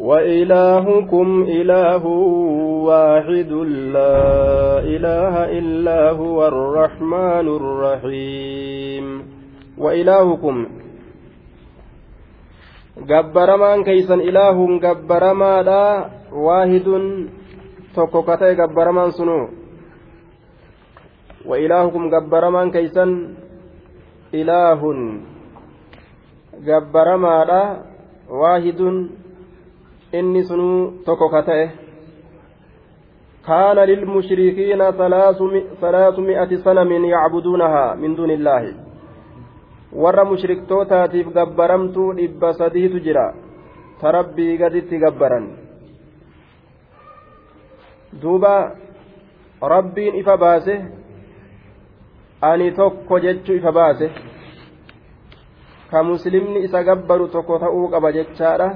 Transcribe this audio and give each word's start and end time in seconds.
وإلهكم 0.00 1.26
إله 1.48 2.04
واحد 2.86 3.52
لا 3.96 4.78
إله 4.78 5.34
إلا 5.58 6.00
هو 6.10 6.38
الرحمن 6.46 7.46
الرحيم 7.58 9.06
وإلهكم 9.78 10.56
gabbaramaan 13.02 13.82
keeysan 13.82 14.22
ilaahuun 14.22 14.78
gabbaramaadha 14.78 16.12
waahidun 16.30 17.32
tokko 17.96 18.22
ka 18.22 18.38
ta'e 18.38 18.54
gabbaramaan 18.54 19.10
sunu 19.16 19.50
wa 21.42 21.56
ilaahukum 21.58 22.06
gabbaramaan 22.06 22.70
keeysan 22.70 23.34
ilaahun 24.30 25.24
gabbaramaadha 26.62 27.91
waahidun 28.41 28.95
inni 30.13 30.43
sunuu 30.43 31.03
tokko 31.05 31.29
ka 31.29 31.41
ta'e 31.49 31.67
كان 33.47 33.79
للمشركين 33.79 34.81
ثلاثمائة 35.81 36.51
سنة 36.65 37.07
يعبدونها 37.07 37.95
من 37.95 38.15
دون 38.15 38.31
الله 38.31 38.63
warra 40.03 40.25
mushriktootatiif 40.25 41.27
gabbaramtuu 41.33 42.13
dhibba 42.17 42.53
sadiitu 42.53 42.99
jira 43.05 43.33
ta 44.01 44.11
rabbii 44.11 44.57
gaditti 44.57 44.99
gabbaran 44.99 45.45
duuba 48.21 48.75
rabbiin 49.73 50.15
ifa 50.21 50.37
baase 50.37 50.75
ani 52.49 52.71
tokko 52.71 53.19
jechuu 53.19 53.55
ifa 53.61 53.71
baase 53.71 54.11
Ka 55.92 56.00
muslimni 56.02 56.64
isa 56.64 56.80
gabbaru 56.80 57.28
tokko 57.28 57.60
ta'uu 57.60 57.88
qaba 57.92 58.12
jechaadha 58.16 58.68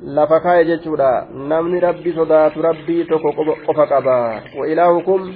lafa 0.00 0.40
kaa'e 0.40 0.64
jechuudha 0.64 1.28
namni 1.52 1.80
rabbi 1.80 2.16
sodaatu 2.16 2.64
rabbii 2.64 3.04
tokko 3.04 3.36
qofa 3.68 3.84
qaba 3.92 4.16
wa 4.56 4.64
ilaahukum 4.64 5.28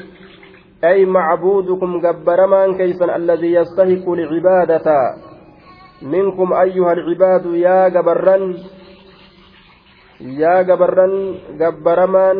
أي 0.84 1.04
معبودكم 1.04 2.00
جبرمان 2.00 2.78
كيسا 2.78 3.16
الذي 3.16 3.52
يستحق 3.52 4.06
العبادة 4.08 5.14
منكم 6.02 6.52
أيها 6.52 6.92
العباد 6.92 7.46
يا 7.46 7.88
جبران 7.88 8.54
يا 10.20 10.62
جبران 10.62 11.34
جبرمان 11.58 12.38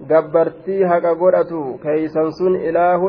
جبرتي 0.00 0.84
هكا 0.84 1.12
قرأتو 1.20 1.76
كيسا 1.84 2.30
سن 2.30 2.56
إله 2.56 3.00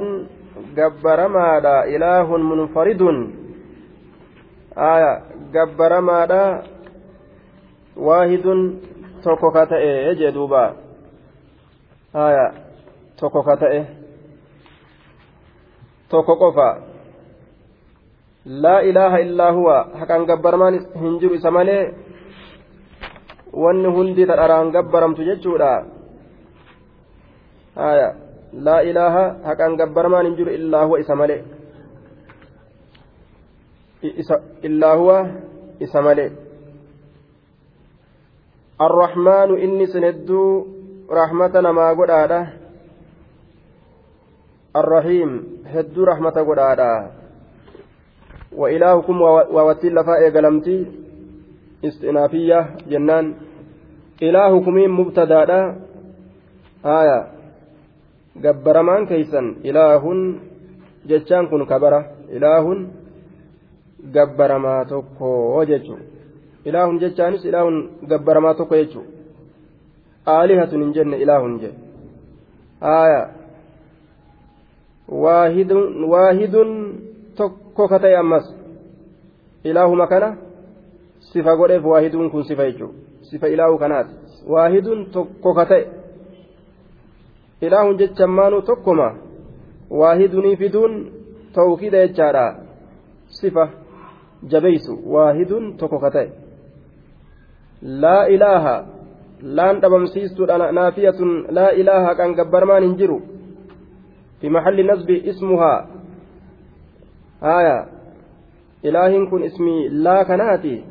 جبرمادا 4.77 4.83
إله 4.83 4.83
منفرد 4.83 4.83
آية 4.83 5.21
جبرمادا 5.53 6.63
واحد 7.97 8.45
توكوكاتا 9.23 9.75
إيه 9.75 10.07
يجدوبا 10.07 10.73
آية 12.15 12.51
توكوكاتا 13.17 13.67
إيه 13.67 14.05
tokko 16.09 16.35
qofa 16.37 16.77
laa 18.45 18.79
ilaaha 18.79 19.19
illaa 19.19 19.51
huwa 19.51 19.87
haqaan 19.99 20.25
gabbaramaan 20.25 20.79
hin 21.01 21.19
jiru 21.19 21.35
isa 21.35 21.51
malee 21.51 21.93
wanni 23.53 23.87
hundi 23.87 24.25
tadharaan 24.25 24.71
gabbaramtu 24.71 25.25
jechuudha 25.25 25.85
haya 27.75 28.15
laa 28.53 28.81
ilaaha 28.81 29.35
haqaan 29.49 29.77
gabbaramaan 29.77 30.25
hin 30.25 30.35
jiru 30.35 30.51
illaa 30.51 30.85
huwa 30.85 30.99
isa 30.99 31.15
malee 31.15 31.41
illaa 34.61 34.95
huwa 34.95 35.27
isa 35.79 36.01
malee 36.01 36.31
arrahmaanu 38.79 39.55
inni 39.57 39.87
sin 39.87 40.03
hedduu 40.03 40.67
rahmata 41.09 41.61
namaa 41.61 41.95
godhaadha. 41.95 42.47
Arrahiim 44.73 45.31
hedduu 45.73 46.05
rahmata 46.05 46.43
godhaadha. 46.43 46.89
Wa 48.51 48.71
ilaahukum 48.71 49.21
waawatiin 49.21 49.95
lafaa 49.95 50.19
eegalamtii 50.27 50.87
istinaafiyya 51.83 52.65
jennaan. 52.87 53.35
Ilaahukumiin 54.21 54.91
mubtadaadha. 54.91 55.75
Haya 56.83 57.27
gabbaramaan 58.41 59.07
keeysan. 59.07 59.55
Ilaahun 59.63 60.41
jechaan 61.07 61.47
kun 61.47 61.65
kabara. 61.67 62.03
Ilaahun 62.29 62.91
gabbaramaa 64.13 64.85
tokko 64.85 65.65
jechu 65.65 65.97
ilaahun 66.65 66.99
jechaanis 66.99 67.45
ilaahun 67.45 67.77
gabbaramaa 68.09 68.53
tokko 68.53 68.75
jechu 68.75 69.03
aalihatun 70.25 70.81
hin 70.81 70.93
jenne 70.93 71.17
ilaahun 71.17 71.59
je 71.59 71.73
aya 72.81 73.29
waahidun 76.11 76.71
tokko 77.35 77.87
ka 77.87 77.99
ta'e 77.99 78.17
ammas 78.17 78.55
ilaahuma 79.63 80.07
kana 80.07 80.37
sifa 81.19 81.55
godheef 81.55 81.85
waahiduun 81.85 82.31
kun 82.31 82.43
sifa 82.43 82.65
jechuudha 82.71 82.93
sifa 83.29 83.47
ilaahu 83.47 83.77
kanaati 83.77 84.13
waahidun 84.47 85.05
tokko 85.05 85.53
ka 85.53 85.65
ta'e 85.65 85.87
ilaahun 87.61 87.97
jecha 87.97 88.27
maanuu 88.27 88.61
tokkoma 88.61 89.07
waahidunii 89.89 90.55
fiduun 90.55 90.93
tawkiida 91.53 92.07
jechaadha 92.07 92.45
sifa 93.29 93.69
jabeeysu 94.51 94.97
waahidun 95.13 95.77
tokko 95.77 95.99
ka 95.99 96.11
ta'e. 96.11 96.29
Laa 97.81 98.25
ilaaha 98.25 98.75
laan 99.41 99.81
dhabamsiistuudha 99.81 100.71
naafiyatun 100.71 101.45
laa 101.49 101.69
ilaaha 101.69 102.15
kan 102.15 102.35
gabbarmaan 102.35 102.83
hin 102.83 102.97
jiru. 102.97 103.21
في 104.41 104.49
محل 104.49 104.87
نصب 104.91 105.09
اسمها 105.11 105.87
آية 107.43 107.85
إله 108.85 109.25
كن 109.29 109.43
اسمي 109.43 109.87
لا 109.87 110.23
كناتي 110.23 110.83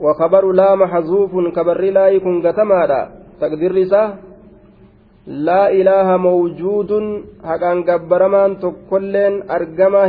وخبر 0.00 0.52
لا 0.52 0.74
محذوف 0.74 1.32
كبر 1.56 1.80
لا 1.80 2.08
يكون 2.08 2.46
قتمادا 2.46 3.10
تقدير 3.40 3.74
رساه 3.74 4.14
لا 5.26 5.70
إله 5.70 6.16
موجود 6.16 6.90
حقان 7.44 7.78
قبرمان 7.84 8.50
تقلين 8.58 9.34
أرقما 9.50 10.04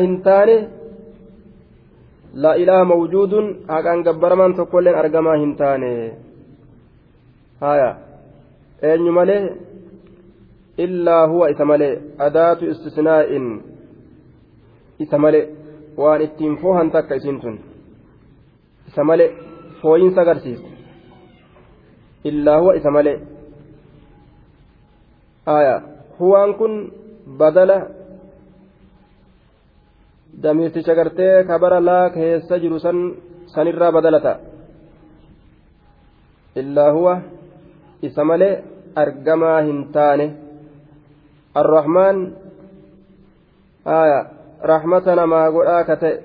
هنتاني 2.33 2.41
لا 2.41 2.55
إله 2.55 2.83
موجود 2.83 3.33
حقان 3.69 4.03
قبرمان 4.03 4.53
تقلين 4.55 4.95
أرقما 4.95 5.33
هنتاني 5.43 6.11
هايا 7.61 7.97
أين 8.83 9.01
مليه 9.01 9.55
illaa 10.77 11.27
huwa 11.27 11.49
isa 11.49 11.65
malee 11.65 12.01
adaatu 12.17 12.65
istisnaa'in 12.65 13.63
isa 14.99 15.17
malee 15.17 15.49
waan 15.97 16.21
ittiin 16.21 16.57
foohan 16.57 16.91
takka 16.91 17.15
isiin 17.15 17.41
tun 17.41 17.59
isa 18.87 19.03
malee 19.03 19.29
fooyinsa 19.81 20.21
agarsiisa 20.21 20.67
illaa 22.23 22.59
huwa 22.59 22.75
isa 22.75 22.91
malee 22.91 23.19
aya 25.45 25.81
huwaan 26.19 26.53
kun 26.53 26.93
badala 27.37 27.87
damiirticha 30.42 30.94
gartee 30.94 31.44
kabara 31.44 31.80
laa 31.80 32.10
keessa 32.10 32.58
jiru 32.58 32.78
san 32.80 32.98
sanirraa 33.54 33.92
badalata 33.92 34.38
illaa 36.56 36.90
huwa 36.92 37.14
isa 38.02 38.24
malee 38.24 38.54
argamaa 38.94 39.60
hin 39.60 39.80
taane 39.96 40.28
الرحمن 41.56 42.16
آية 43.86 44.20
رحمتنا 44.62 45.26
ما 45.26 45.48
قل 45.48 45.82
كتئ 45.82 46.20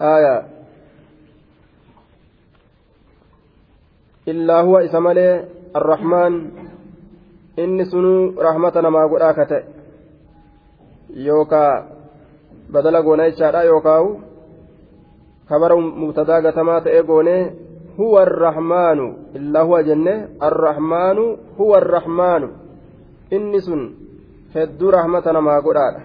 آية 0.00 0.36
إلا 4.28 4.60
هو 4.60 4.78
إسمالي 4.78 5.44
الرحمن 5.76 6.32
إني 7.58 7.84
سنو 7.84 8.40
رحمتنا 8.40 8.90
ما 8.90 9.06
قل 9.06 9.32
كتئ 9.32 9.62
yookaa 11.13 11.85
badala 12.71 13.01
goonaa 13.03 13.29
jechaadha 13.29 13.63
yookaan 13.63 14.07
kabara 15.49 15.75
mubtadaa 15.75 16.41
gatamaa 16.41 16.81
ta'ee 16.81 17.03
goonee 17.03 17.53
huwa 17.97 18.21
arrahmaanu 18.21 19.05
illaa 19.33 19.63
huwa 19.63 19.83
jenne 19.83 20.27
arrahmaanu 20.39 21.37
huwa 21.57 21.77
arrahmaanu 21.77 22.49
inni 23.31 23.61
sun 23.61 23.95
hedduu 24.53 24.91
rahmata 24.91 25.33
namaa 25.33 25.61
godhaadha 25.61 26.01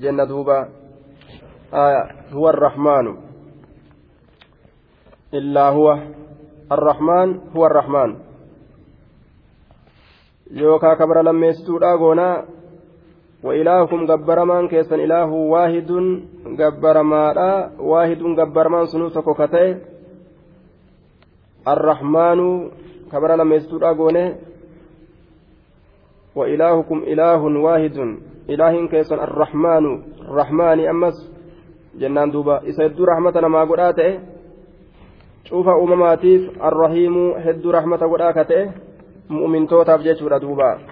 jenna 0.00 0.26
duuba. 0.26 0.68
Huwa 2.32 2.50
arrahmaanu 2.50 3.16
illaa 5.32 5.70
huwa 5.70 5.98
arrahmaan 6.70 7.40
huwa 7.54 7.66
arrahmaan 7.66 8.16
yookaa 10.50 10.96
kabara 10.96 11.22
lammeessituudhaa 11.22 11.96
goonaa 11.98 12.42
وإلهكم 13.42 14.06
جبرمان 14.06 14.68
كيسن 14.68 15.00
إله 15.00 15.26
واحد 15.26 15.90
جبرماء 16.46 17.38
واحد 17.78 18.20
جبرمان 18.38 18.84
سنوسك 18.86 19.26
كتئ. 19.26 19.74
الرحمن 21.62 22.38
كبر 23.12 23.30
لما 23.34 23.54
يستور 23.54 23.82
أقونه 23.90 24.26
وإلهكم 26.34 26.98
إله 27.02 27.40
واحد 27.66 27.98
إله 28.50 28.74
كيسن 28.86 29.18
الرحمن. 29.18 29.84
الرحمن 30.26 30.78
أمس. 30.86 31.16
جنان 31.98 32.30
دوبا. 32.30 32.62
يدو 32.66 33.04
رحمة 33.04 33.36
ما 33.48 33.62
قرأته 33.64 34.10
شوف 35.44 35.66
أمماتيف. 35.68 36.42
الرحيم. 36.62 37.14
هدو 37.46 37.70
رحمة 37.70 38.02
قرأته 38.12 38.62
مؤمن 39.30 39.66
توتاف 39.66 40.00
جيشورا 40.00 40.38
دوبا. 40.38 40.91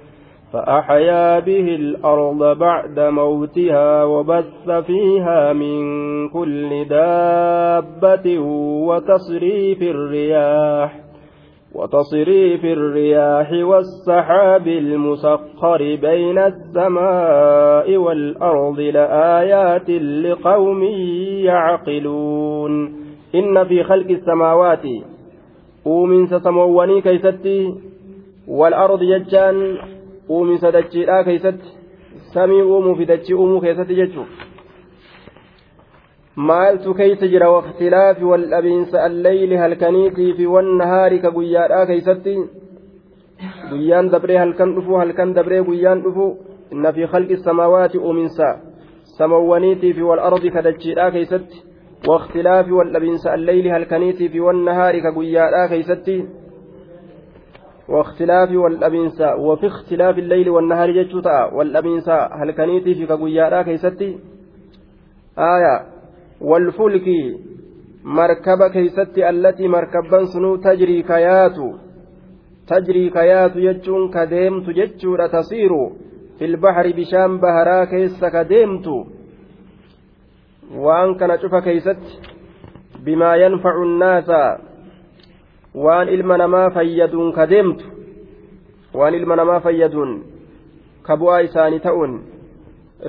فأحيا 0.53 1.39
به 1.39 1.75
الأرض 1.75 2.57
بعد 2.57 2.99
موتها 2.99 4.03
وبث 4.03 4.69
فيها 4.85 5.53
من 5.53 5.81
كل 6.29 6.85
دابة 6.89 8.39
وتصريف 8.87 9.81
الرياح 9.81 10.99
وتصريف 11.75 12.65
الرياح 12.65 13.51
والسحاب 13.51 14.67
المسخر 14.67 15.97
بين 16.01 16.37
السماء 16.37 17.97
والأرض 17.97 18.79
لآيات 18.79 19.89
لقوم 19.89 20.83
يعقلون. 21.43 23.01
إن 23.35 23.63
في 23.63 23.83
خلق 23.83 24.09
السماوات 24.09 24.85
أومن 25.87 26.25
سسموني 26.25 27.01
كيستي 27.01 27.75
والأرض 28.47 29.01
يجان 29.01 29.77
uuminsa 30.37 30.71
dachiidhaa 30.77 31.23
keeysatti 31.27 31.69
samii 32.33 32.61
uumuu 32.71 32.95
fi 32.99 33.05
dachii 33.11 33.35
uumuu 33.41 33.61
keessatti 33.65 33.95
jechuun 34.01 34.29
maaltu 36.49 36.93
keeysa 36.99 37.27
jira 37.33 37.49
waqtilaafi 37.55 38.23
wal 38.31 38.45
dhabiinsa 38.53 38.97
alleyli 39.07 39.55
halkaniitii 39.63 40.33
fi 40.37 40.45
wannahaari 40.55 41.19
ka 41.25 41.29
guyyaadhaa 41.37 41.85
keeysatti 41.91 42.35
guyyaan 43.71 44.11
dabree 44.13 44.37
halkan 44.43 44.75
dhufu 44.75 44.93
halkan 45.01 45.33
dabree 45.37 45.61
guyyaan 45.69 46.03
dhufu 46.05 46.25
inna 46.73 46.91
fi 46.97 47.03
khalqi 47.13 47.37
samaawaati 47.47 47.97
uuminsa 48.07 48.47
samawwaniitii 49.17 49.93
fi 49.97 50.03
wal 50.09 50.21
ardi 50.29 50.49
ka 50.55 50.61
dachiidhaa 50.67 51.11
keeysatti 51.15 51.57
waqtilaafi 52.11 52.71
wal 52.79 52.91
dhabiinsa 52.95 53.27
alleyli 53.37 53.69
halkaniitii 53.75 54.29
fi 54.35 54.39
wannahaari 54.47 55.01
ka 55.05 55.11
guyyaadhaa 55.17 55.67
keeysatti 55.73 56.15
واختلاف 57.91 58.49
والأبينسا 58.51 59.33
وفي 59.33 59.67
اختلاف 59.67 60.17
الليل 60.17 60.49
والنهار 60.49 60.91
جتشوتا 60.91 61.45
والأبينسا 61.53 62.29
هل 62.39 62.51
كنيتي 62.51 62.93
في 62.95 63.05
كبويارا 63.05 63.61
كيستي؟ 63.61 64.19
آية 65.37 65.75
والفلك 66.41 67.07
مركبة 68.03 68.67
كيستي 68.67 69.29
التي 69.29 69.67
مركبا 69.67 70.25
سنو 70.25 70.55
تجري 70.55 71.03
كيات 71.03 71.57
تجري 72.67 73.09
كيات 73.09 73.57
جتشون 73.57 74.11
كديمت 74.11 74.69
جتشورا 74.69 75.27
تصير 75.27 75.71
في 76.39 76.45
البحر 76.45 76.91
بشام 76.97 77.37
بهرا 77.37 77.85
كيس 77.85 78.25
كديمت 78.25 78.87
وأن 80.75 81.15
كان 81.15 81.39
شوف 81.41 81.55
كيست 81.55 82.03
بما 83.05 83.35
ينفع 83.35 83.83
الناس. 83.83 84.29
Waan 85.75 86.09
ilma 86.09 86.37
namaa 86.37 86.69
fayyaduun 86.69 87.33
ka 87.33 87.47
deemtu 87.47 87.85
waan 88.93 89.13
ilma 89.13 89.35
namaa 89.35 89.59
fayyaduun 89.59 90.23
ka 91.03 91.17
bu'aa 91.17 91.39
isaanii 91.47 91.79
ta'uun 91.79 92.21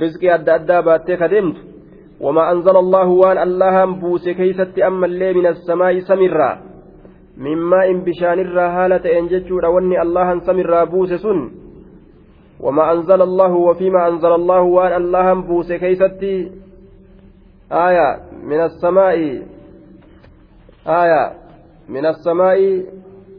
rizqii 0.05 0.31
adda 0.31 0.55
addaa 0.55 0.83
baattee 0.83 1.17
ka 1.17 1.29
deemtu 1.29 1.73
وما 2.23 2.53
أنزل 2.53 2.77
الله 2.77 3.09
وان 3.09 3.39
الله 3.39 3.85
بوس 3.85 4.29
كيست 4.29 4.79
أما 4.79 5.07
اللي 5.07 5.33
من 5.33 5.47
السماء 5.47 5.99
سمرا 5.99 6.59
مما 7.37 7.87
إن 7.91 8.05
بشان 8.05 8.39
الرهالة 8.41 9.19
إنجتشور 9.19 9.67
وني 9.67 10.03
الله 10.03 10.39
سمرا 10.39 10.85
بوس 10.85 11.13
سن 11.13 11.51
وما 12.61 12.93
أنزل 12.93 13.23
الله 13.23 13.53
وفيما 13.53 14.09
أنزل 14.09 14.33
الله 14.33 14.61
وان 14.61 14.93
الله 15.03 15.35
بوس 15.35 15.73
كيست 15.73 16.23
آية 17.73 18.09
من 18.45 18.61
السماء 18.61 19.43
آية 20.87 21.42
من 21.95 22.05
السماء 22.07 22.59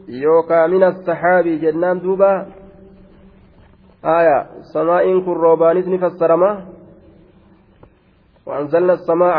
يوكا 0.08 0.66
من 0.66 0.82
السحاب 0.82 1.44
جنان 1.62 2.00
دوبا 2.00 2.32
آية 4.04 4.38
سماء 4.74 5.04
كن 5.24 5.32
روبانيس 5.44 5.86
نفسرما 5.88 6.50
وأنزلنا 8.46 8.92
السماء 8.92 9.36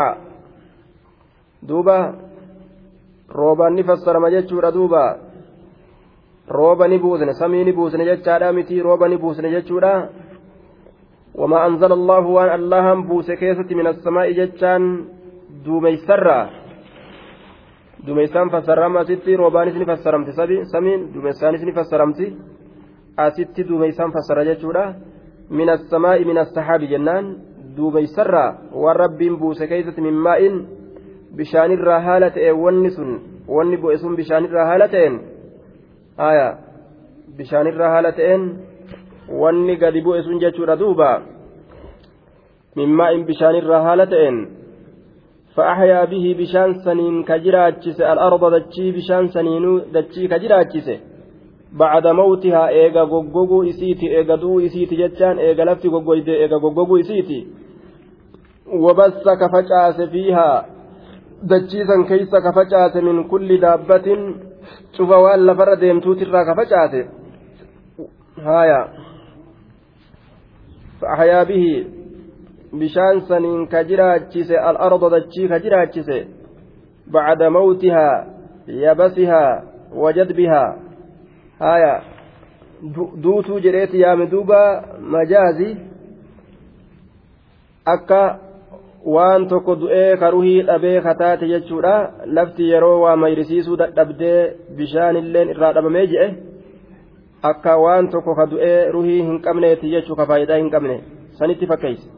دوبا 1.62 1.98
duuba 4.72 5.18
rooba 6.48 6.88
ni 6.88 6.98
buusne 6.98 7.34
samii 7.34 7.64
ni 7.64 7.72
buusne 7.72 8.04
jechaadha 8.04 8.52
miti 8.52 8.82
rooba 8.82 9.08
ni 9.08 9.16
buusne 9.16 9.50
jechuudha 9.50 10.08
wamaa 11.34 11.64
anzala 11.64 11.94
allahu 11.94 12.34
waan 12.34 12.50
allahan 12.50 13.02
buuse 13.02 13.36
keessatti 13.36 13.74
min 13.74 13.86
assamaa'i 13.86 14.34
jechaan 14.34 14.84
duumeysarraa 15.64 16.44
dumeessaan 18.06 18.50
fassarama 18.50 19.00
asitti 19.00 19.36
roobaanis 19.36 19.74
ni 19.74 19.86
fassaramti 19.86 20.32
samiin 20.72 21.14
dumeessaanis 21.14 21.62
ni 21.62 21.72
fassaramti 21.72 22.26
asitti 23.16 23.68
dumeessaan 23.68 24.12
fassara 24.12 24.44
jechuudha 24.44 24.94
min 25.50 25.68
assamaa'i 25.68 26.24
min 26.24 26.38
assahaabi 26.38 26.88
jennaan 26.88 27.36
duumeessarraa 27.76 28.50
waan 28.82 28.96
rabbiin 28.96 29.38
buuse 29.38 29.66
keessatti 29.66 30.00
min 30.00 30.14
maa'in 30.26 30.56
bishaanirraa 31.36 32.00
haala 32.00 32.30
ta'e 32.30 32.52
wanni 32.52 32.90
sun 32.90 33.10
wanni 33.48 33.76
bu'e 33.76 33.98
sun 33.98 34.16
bishaanirraa 34.16 34.66
haala 34.66 34.88
ta'een 34.88 35.20
aya 36.28 36.48
bishaanirraa 37.38 37.90
haala 37.94 38.12
ta'een 38.12 38.44
wanni 39.42 39.76
gadi 39.76 40.02
bu'e 40.06 40.22
sun 40.22 40.40
jechuudha 40.44 40.78
duuba 40.82 41.10
min 42.76 42.90
maa'in 43.00 43.26
bishaanirraa 43.26 43.82
haala 43.88 44.06
ta'een 44.06 44.38
فأحيا 45.56 46.04
به 46.04 46.36
بشان 46.38 46.74
سنين 46.84 47.22
كجراجس 47.24 48.00
الأرض 48.00 48.54
دتشي 48.54 48.92
بشان 48.92 49.28
سنين 49.28 49.82
دتشي 49.92 50.28
كجراجس 50.28 50.88
بعد 51.72 52.06
موتها 52.06 52.68
إيغا 52.68 53.02
غوغوغو 53.02 53.62
إسيتي 53.62 54.16
إيغا 54.16 54.36
دو 54.36 54.60
إسيتي 54.60 54.96
جتشان 54.96 55.38
إيغا 55.38 55.64
لفتي 55.64 55.88
غوغويدي 55.88 56.36
إيغا 56.36 56.56
غوغوغو 56.56 56.96
إسيتي. 56.96 57.46
وبس 58.66 59.24
كفجأس 59.40 60.00
فيها. 60.00 60.66
دتشيسا 61.42 61.96
كيس 62.08 62.32
كفجأس 62.46 62.96
من 62.96 63.28
كل 63.28 63.60
دابة. 63.60 64.34
شوف 64.96 65.10
وأن 65.10 65.46
لفر 65.46 65.74
ديمتوت 65.74 66.22
الرا 66.22 66.42
كفجأس 66.48 67.06
هايا. 68.38 68.88
فأحيا 71.00 71.42
به. 71.42 71.95
Bishaan 72.72 73.20
saniin 73.28 73.66
ka 73.68 73.84
jiraachise 73.84 74.56
al'arda 74.70 75.10
dachii 75.10 75.48
ka 75.48 75.58
jiraachise 75.64 76.18
bacda 77.12 77.50
mawtihaa 77.50 78.24
yabasihaa 78.84 79.62
wajadbihaa 80.02 80.76
haya 81.58 81.92
duutuu 83.22 83.60
jedheeti 83.60 84.00
yaame 84.00 84.26
duuba 84.26 84.60
majaazi 85.14 85.76
akka 87.94 88.22
waan 89.14 89.48
tokko 89.48 89.76
du'ee 89.82 90.16
karuhii 90.22 90.62
dhabee 90.70 91.00
kataate 91.00 91.48
jechuudha 91.52 91.94
lafti 92.38 92.70
yeroo 92.70 93.00
waa 93.04 93.16
mayrisiisuu 93.16 93.78
dadhabdee 93.82 94.40
bishaanilleen 94.76 95.54
irraa 95.54 95.72
dhabamee 95.78 96.06
je'e 96.12 96.28
akka 97.50 97.78
waan 97.84 98.08
tokko 98.14 98.34
ka 98.34 98.50
du'ee 98.52 98.90
ruhii 98.98 99.22
hin 99.22 99.40
qabneeti 99.48 99.94
jechuu 99.94 100.16
ka 100.20 100.26
faayidaa 100.26 100.62
hin 100.62 100.70
qabne 100.76 101.00
sanitti 101.38 101.66
fakkeeyse 101.72 102.15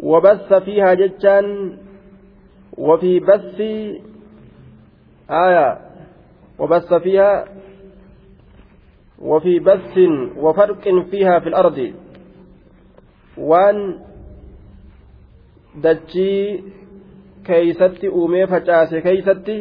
وبث 0.00 0.52
فيها 0.52 0.94
جتان 0.94 1.76
وفي 2.78 3.20
بث 3.20 3.60
آية 5.30 5.78
وبث 6.58 6.94
فيها 6.94 7.44
وفي 9.18 9.58
بث 9.58 9.98
وفرق 10.36 10.84
فيها 11.10 11.38
في 11.38 11.48
الأرض 11.48 11.92
وان 13.38 13.98
دجي 15.74 16.62
facaase 17.48 19.00
keeysatti 19.02 19.56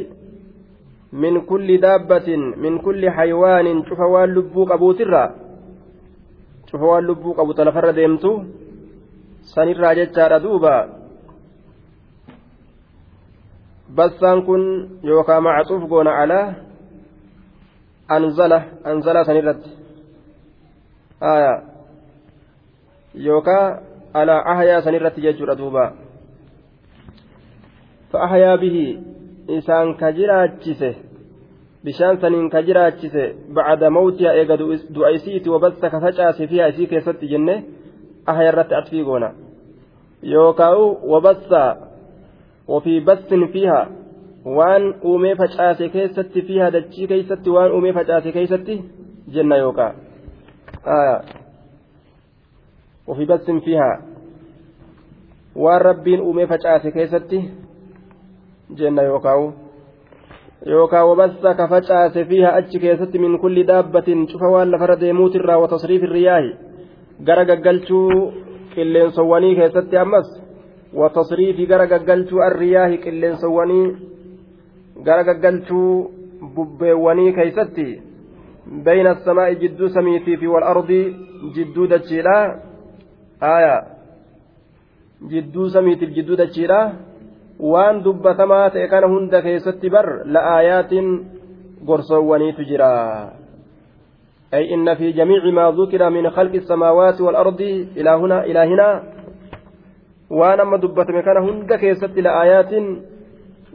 min 1.12 1.46
kulli 1.48 1.78
daabbatin 1.82 2.42
min 2.58 2.80
kulli 2.84 3.08
haywaanin 3.08 3.84
cufa 3.88 4.08
waan 4.14 4.34
lubbuu 4.36 4.66
qabuutirraa 4.66 5.30
cufa 6.72 6.86
waan 6.86 7.06
lubbuu 7.08 7.34
qabu 7.34 7.54
ta 7.54 7.64
lafarra 7.66 7.94
deemtu 7.94 8.44
sanirraa 9.54 9.96
jechaadha 10.00 10.44
duuba 10.46 10.74
bassaan 13.98 14.40
kun 14.48 14.64
yookaan 15.04 15.44
macaxuuf 15.44 15.84
goona 15.92 16.12
alaa 16.22 16.48
anzala 18.16 18.60
anzala 18.92 19.26
sanirratti 19.30 19.70
yookaan 23.28 23.80
alaa 24.14 24.42
ahyaa 24.54 24.82
sanirratti 24.82 25.26
jechuudha 25.28 25.60
duuba 25.62 25.84
fa'ahyaa 28.12 28.58
bihi 28.64 28.86
isaan 29.58 29.96
ka 30.00 30.12
jiraachise 30.18 30.92
bishaan 31.84 32.20
saniin 32.22 32.50
ka 32.50 32.62
jiraachise 32.68 33.24
bacda 33.56 33.90
mawtiha 33.90 34.32
eega 34.40 34.56
du'a 34.96 35.10
isiiti 35.18 35.50
wabassa 35.50 35.90
ka 35.90 36.00
facaase 36.06 36.48
fiha 36.52 36.70
isii 36.72 36.88
keessatti 36.92 37.32
jenne 37.34 37.56
ahya 38.28 38.50
irratti 38.52 38.76
atfii 38.76 39.04
goona. 39.04 39.30
Yookaan 40.24 40.78
wabassa 41.14 41.64
wafii 42.68 43.02
bassin 43.02 43.48
fiha 43.54 43.88
waan 44.46 44.96
uumee 45.04 45.36
facaase 45.36 45.90
keessatti 45.90 46.42
fiha 46.42 46.72
dachii 46.72 47.08
keessatti 47.08 47.50
waan 47.50 47.72
uumee 47.72 47.94
facaase 47.94 48.32
keessatti 48.32 48.76
jenna 49.34 49.56
yookaan 49.58 49.96
wafii 53.08 53.26
bassin 53.26 53.62
fiha 53.62 53.90
waan 55.56 55.82
rabbiin 55.82 56.22
uumee 56.22 56.48
facaase 56.48 56.92
keessatti 56.92 57.40
jenna 58.78 59.02
yookaan 59.02 59.54
yookaan 60.66 61.08
wabassa 61.10 61.56
ka 61.56 61.68
facaase 61.68 62.26
fiiha 62.26 62.54
achi 62.54 62.80
keessatti 62.80 63.20
min 63.20 63.40
kulli 63.40 63.68
dhaabbatiin 63.68 64.28
cufa 64.28 64.52
waan 64.56 64.72
lafarra 64.72 65.00
deemuutirraa 65.00 65.58
watasriifi 65.64 66.06
riyaahi 66.06 66.56
gara 67.24 67.46
gaggalchuu 67.46 68.34
qilleensowwanii 68.76 69.56
keessatti 69.56 69.98
ammas 69.98 70.28
watasriifi 70.94 71.66
gara 71.66 71.88
gaggalchuu 71.94 72.42
arriyaahi 72.50 72.98
qilleensowwanii 73.06 73.88
gara 75.04 75.24
gaggalchuu 75.24 76.12
bubbeewwanii 76.56 77.34
keeysatti 77.34 77.88
bayna 78.84 79.10
asamaa'i 79.18 79.56
jidduu 79.56 79.90
samiitii 79.90 80.38
fi 80.38 80.48
wal 80.48 80.64
ardii 80.64 81.16
jidduu 81.56 81.88
dachiidha. 81.88 82.38
Aya. 83.40 83.86
Jidduu 85.30 85.70
samiitiif 85.70 86.14
jidduu 86.14 86.36
dachiidha. 86.36 86.80
Waan 87.60 88.04
dubbatamaa 88.04 88.70
ta'e 88.70 88.88
kana 88.88 89.08
hunda 89.08 89.42
keessatti 89.42 89.90
bar 89.90 90.06
la'aayaatiin 90.26 91.08
aayaatiin 91.10 91.86
gorsowwaniitu 91.86 92.64
jira. 92.64 92.90
أي 94.54 94.74
إن 94.74 94.96
في 94.96 95.12
جميع 95.12 95.46
ما 95.52 95.72
ذكر 95.72 96.10
من 96.10 96.30
خلق 96.30 96.54
السماوات 96.54 97.22
والأرض 97.22 97.62
إلى 97.98 98.10
هنا 98.10 98.44
إلى 98.44 98.60
هنا. 98.60 99.04
وأنا 100.30 100.64
ما 100.64 100.78
دبت 100.78 101.10
مكان 101.10 101.38
هند 101.38 101.74
كيست 101.74 102.18
لآيات 102.18 102.72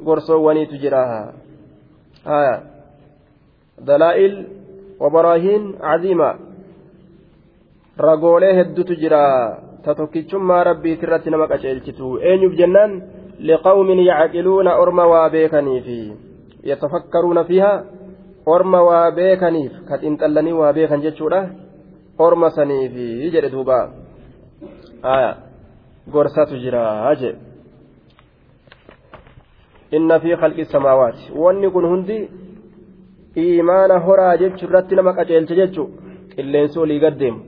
قرصواني 0.06 0.66
تجراها. 0.66 1.32
آية 2.26 2.62
دلائل 3.78 4.46
وبراهين 5.00 5.74
عظيمة. 5.80 6.34
رجوليه 8.00 8.60
الدو 8.60 8.82
تجرا. 8.82 9.58
تتوكيتشم 9.84 10.52
ربي 10.52 10.96
ترتي 10.96 11.30
نمك 11.30 11.52
أجلتو 11.52 12.18
أين 12.18 12.54
جنان 12.56 13.02
لقوم 13.40 13.90
يعقلون 13.90 14.68
أرم 14.68 14.98
وابيكنيف 14.98 15.86
يتفكرون 16.64 17.42
فيها. 17.42 17.84
orma 18.46 18.82
waa 18.82 19.10
beekaniif 19.10 19.72
ka 19.88 19.98
xiinxallanii 19.98 20.52
waa 20.52 20.72
beekan 20.72 21.02
jechuudha. 21.02 21.40
Orma 22.18 22.50
saniifi 22.50 23.30
jedhe 23.32 23.50
duuba. 23.50 23.78
Gorsatu 26.12 26.56
jiraa 26.62 27.14
jedhe 27.14 27.52
inna 29.96 30.20
fi 30.20 30.36
khalqi 30.36 30.64
samaawaati. 30.64 31.32
Wanni 31.42 31.70
kun 31.70 31.86
hundi 31.92 32.18
imaana 33.36 33.98
horaa 34.06 34.36
jechu 34.36 34.64
irratti 34.66 34.94
nama 34.96 35.12
qaceelche 35.16 35.54
jechu. 35.60 35.84
Qilleensi 36.34 36.78
olii 36.78 37.00
gad 37.00 37.18
deemu. 37.18 37.40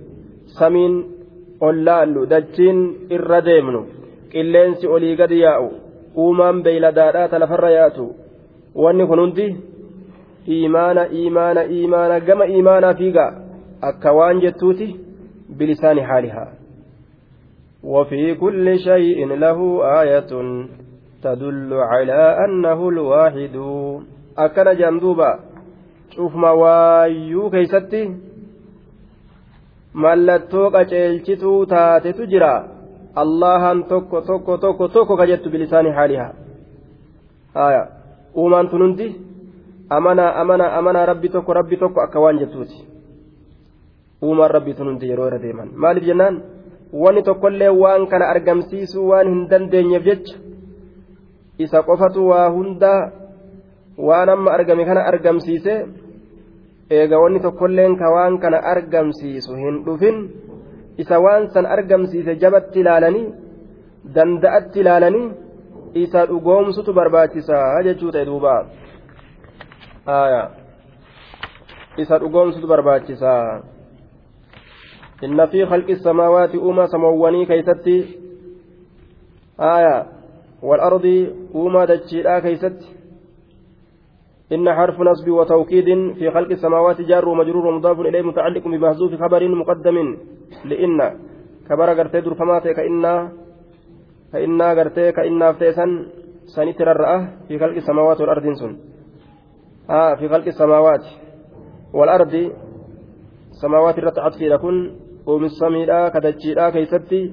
Samiin 0.59 0.95
ollaallu 1.61 2.27
dachiin 2.33 2.79
irra 3.17 3.41
deemnu. 3.49 3.81
Qilleensi 4.33 4.87
olii 4.87 5.17
gad 5.17 5.31
yaa'u. 5.31 5.69
Uumaan 6.17 6.63
beeyladaadhaa 6.63 7.29
talafarra 7.29 7.71
yaatu. 7.71 8.05
Wanni 8.83 9.07
kun 9.07 9.21
hundi 9.21 9.47
iimaana 10.49 11.07
iimaana 11.71 12.21
gama 12.21 12.47
iimaanaa 12.47 12.95
fiigaa 12.95 13.33
akka 13.81 14.13
waan 14.13 14.41
jettuuti 14.41 14.97
bilisaani 15.59 16.01
haalihaa 16.01 16.49
وفي 17.85 18.35
كل 18.35 18.79
شيء 18.79 19.27
له 19.45 19.59
آية 20.01 20.31
تدل 21.23 21.73
على 21.75 22.23
أنه 22.45 22.89
الواحد 22.89 23.57
أكن 24.39 24.77
جندوبا 24.77 25.41
شوف 26.17 26.37
ما 26.37 26.51
وايو 26.51 27.51
كيستي 27.51 28.03
mallattoo 30.03 30.71
qaceelchituu 30.75 31.67
taatetu 31.67 32.27
jira 32.27 32.53
allahan 33.23 33.85
tokko 33.91 34.21
tokko 34.21 34.59
tokko 34.59 34.89
tokko 34.89 35.17
ka 35.17 35.27
jettu 35.31 35.51
bilisaani 35.51 35.91
haalihaa 35.99 36.33
haya 37.55 37.83
uumaan 38.37 38.69
tun 38.69 38.83
hundi 38.83 39.07
amanaa 39.91 40.33
amanaa 40.41 40.73
amanaa 40.79 41.07
rabbi 41.07 41.29
tokko 41.29 41.53
rabbi 41.55 41.77
tokko 41.77 42.01
akka 42.01 42.21
waan 42.21 42.39
jettuuti. 42.39 42.79
Uumaan 44.23 44.51
rabbii 44.51 44.75
tun 44.75 44.87
hundi 44.89 45.09
yeroo 45.11 45.27
irra 45.29 45.39
deeman. 45.43 45.69
Maaliif 45.77 46.05
jennaan? 46.07 46.43
Wanni 46.93 47.23
tokkollee 47.23 47.69
waan 47.83 48.07
kana 48.07 48.27
argamsiisuu 48.31 49.09
waan 49.11 49.27
hin 49.29 49.49
dandeenyeef 49.51 50.05
jecha 50.05 50.37
isa 51.59 51.83
qofatu 51.83 52.29
waa 52.29 52.51
hundaa 52.51 53.11
waan 53.99 54.29
amma 54.29 54.51
argame 54.57 54.85
kana 54.85 55.03
argamsiise 55.11 55.75
eega 56.91 57.19
wanni 57.23 57.41
tokkolleen 57.41 57.97
ka 57.97 58.11
waan 58.15 58.39
kana 58.39 58.59
argamsiisu 58.73 59.55
hin 59.63 59.83
dhufin 59.87 60.17
isa 60.99 61.19
waan 61.25 61.51
san 61.55 61.67
argamsiise 61.67 62.37
jabatti 62.43 62.81
ilaalanii 62.81 63.27
danda'atti 64.15 64.81
ilaalanii 64.81 65.27
isa 66.05 66.27
dhugoomsutu 66.31 66.93
barbaachisaa 66.99 67.83
jechuu 67.87 68.11
ta'e 68.15 68.25
duuba 70.07 70.51
isa 71.97 72.19
dhugoomsutu 72.19 72.67
barbaachisaa 72.67 73.63
inna 75.23 75.47
fi 75.47 75.67
khalqi 75.67 75.97
samaawaati 75.97 76.59
uumaa 76.59 76.87
samoowwanii 76.87 77.47
keeysatti. 77.47 77.97
Aya. 79.59 80.15
والأرض 80.65 81.07
وما 81.55 81.85
دجيلا 81.85 82.39
كيست 82.39 82.81
إن 84.53 84.67
حرف 84.73 85.01
نصب 85.01 85.29
وتوكيد 85.29 85.89
في 86.19 86.31
خلق 86.31 86.51
السماوات 86.51 87.01
جار 87.01 87.29
ومجرور 87.29 87.67
ومضاف 87.67 88.01
إليه 88.01 88.23
متعلق 88.23 88.65
بمحذوف 88.69 89.13
خبر 89.23 89.49
مقدم 89.49 89.97
لإن 90.65 90.99
كبر 91.69 91.89
قرتي 91.99 92.21
درفمات 92.21 92.69
كإنا 92.69 93.33
كإنا 94.33 94.69
قرتي 94.79 95.13
كإنا 95.13 95.53
فتيسا 95.53 95.87
سنتر 96.55 96.99
في 97.49 97.59
خلق 97.59 97.77
السماوات 97.83 98.21
والأرض 98.21 98.47
سن 98.61 98.73
آه 99.91 100.15
في 100.15 100.29
خلق 100.29 100.47
السماوات 100.47 101.05
والأرض. 101.93 102.53
سماوات 103.63 103.99
الرتعت 103.99 104.35
في 104.35 104.49
لكن 104.49 104.97
قوم 105.27 105.45
السميرا 105.45 106.09
كدجيرا 106.09 106.71
كيستي 106.71 107.33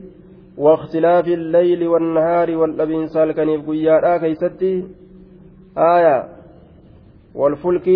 واختلاف 0.57 1.27
الليل 1.27 1.87
والنهار 1.87 2.57
والأبين 2.57 3.07
سالكنيف 3.07 3.69
قيارا 3.69 4.17
كيستي 4.17 4.87
آية. 5.77 6.17
والفلك 7.35 7.87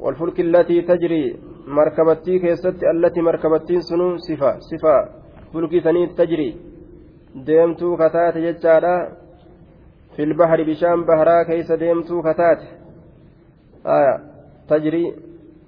والفلك 0.00 0.40
التي 0.40 0.82
تجري 0.82 1.36
مركبتي 1.66 2.38
كيست 2.38 2.78
التي 2.94 3.20
مركبتين 3.20 3.80
سنو 3.80 4.16
صفة 4.16 4.58
صفة 4.58 5.08
فلك 5.52 5.82
ثنيت 5.84 6.18
تجري. 6.18 6.70
deemtuu 7.46 7.96
kataate 7.96 8.54
filbahari 10.16 10.64
bishaan 10.64 11.04
baharaa 11.04 11.44
keeysa 11.44 11.80
deemtuu 11.80 12.22
kataate 12.22 12.66
aya 13.84 14.14
tajrii 14.68 15.08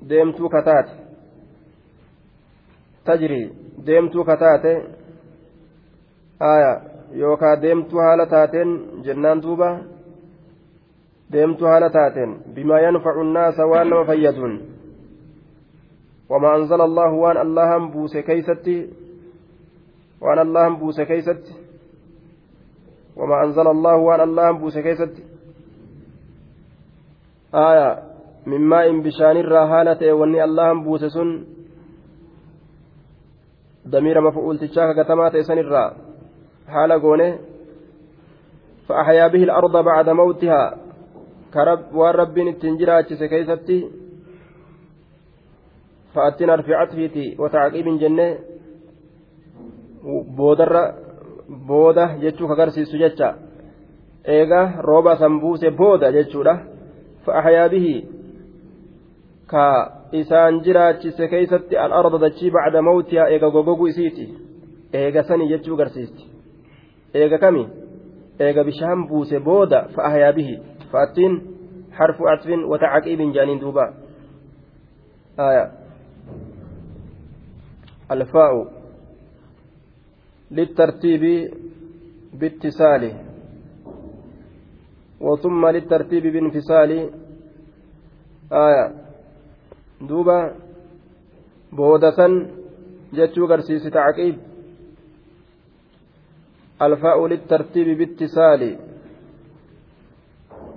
deemtuu 0.08 0.48
kataate 0.48 0.92
tajrii 3.04 3.46
deemtuu 3.86 4.24
kataate 4.24 4.72
aya 6.40 6.80
yookaa 7.22 7.62
deemtuu 7.62 8.00
haala 8.00 8.26
taateen 8.26 8.70
jennaan 9.04 9.42
duuba 9.42 9.70
deemtuu 11.32 11.66
haala 11.66 11.90
taateen 11.90 12.36
bimaa 12.54 12.80
yanfacu 12.80 13.22
nnaasa 13.24 13.66
waan 13.66 13.90
nama 13.90 14.04
fayyaduun 14.04 14.54
wamaa 16.28 16.54
anzala 16.54 16.84
allaahu 16.84 17.22
waan 17.22 17.36
allahan 17.36 17.90
buuse 17.92 18.22
keeysatti 18.22 18.76
waan 20.20 20.38
allahan 20.38 20.76
buuse 20.76 21.06
keeysatti 21.06 21.61
وما 23.16 23.44
أنزل 23.44 23.66
الله 23.68 23.96
وأن 23.96 24.20
الله 24.20 24.50
بوس 24.50 24.78
كيست. 24.78 25.14
آية 27.54 28.02
من 28.46 28.60
ماء 28.60 29.00
بشان 29.00 29.36
الرهالة 29.36 30.12
وأن 30.12 30.34
الله 30.40 30.84
بوس 30.84 31.04
سن. 31.04 31.44
ضمير 33.88 34.20
مفعول 34.20 34.58
تشاك 34.58 35.04
كتمات 35.04 35.36
سن 35.36 35.58
الرا. 35.58 35.96
حال 36.68 36.92
قونه 36.92 37.38
فأحيا 38.88 39.26
به 39.28 39.42
الأرض 39.44 39.84
بعد 39.84 40.08
موتها. 40.08 40.76
كرب 41.54 41.94
والرب 41.94 42.38
التنجرات 42.38 43.12
كيستي 43.12 43.90
فأتنا 46.14 46.54
رفعت 46.54 46.90
فيتي 46.94 47.36
وتعقيب 47.38 47.98
جنة. 47.98 48.38
بودر 50.36 51.01
booda 51.68 52.04
jechuu 52.22 52.52
agarsiisu 52.52 52.98
jecha 52.98 53.34
eega 54.24 54.60
rooba 54.88 55.16
san 55.16 55.40
buuse 55.40 55.70
booda 55.70 56.12
jechuudha 56.12 56.58
fa'ahayaa 57.24 57.68
bihi 57.68 57.94
ka 59.46 59.64
isaan 60.12 60.60
jiraachise 60.64 61.28
keeysatti 61.28 61.76
al'arda 61.76 62.18
dachii 62.18 62.50
bacda 62.50 62.82
mawtihaa 62.82 63.28
eega 63.28 63.50
gogoguu 63.50 63.86
isiiti 63.86 64.26
eega 64.92 65.22
sanii 65.22 65.48
jechuu 65.48 65.74
agarsiisti 65.74 66.28
eega 67.14 67.38
kami 67.38 67.66
eega 68.38 68.64
bishaan 68.64 69.06
buuse 69.08 69.40
booda 69.40 69.88
fa'ahayaa 69.94 70.32
bihi 70.32 70.60
fa'attiin 70.92 71.40
harfu 71.98 72.28
atfin 72.28 72.64
watacaqiibin 72.64 73.32
jedhaniin 73.32 73.60
duuba 73.60 73.92
alfaa'u 78.08 78.81
للترتيب 80.52 81.24
باتصال 82.40 83.02
وثم 85.20 85.66
للترتيب 85.66 86.22
بانفصال. 86.22 87.10
آية. 88.52 88.84
دوبا 90.00 90.54
بودة 91.72 92.20
جتشو 93.12 93.46
قرسيس 93.46 93.84
تعقيب. 93.90 94.36
الفاء 96.82 97.26
للترتيب 97.26 97.98
باتصال 97.98 98.78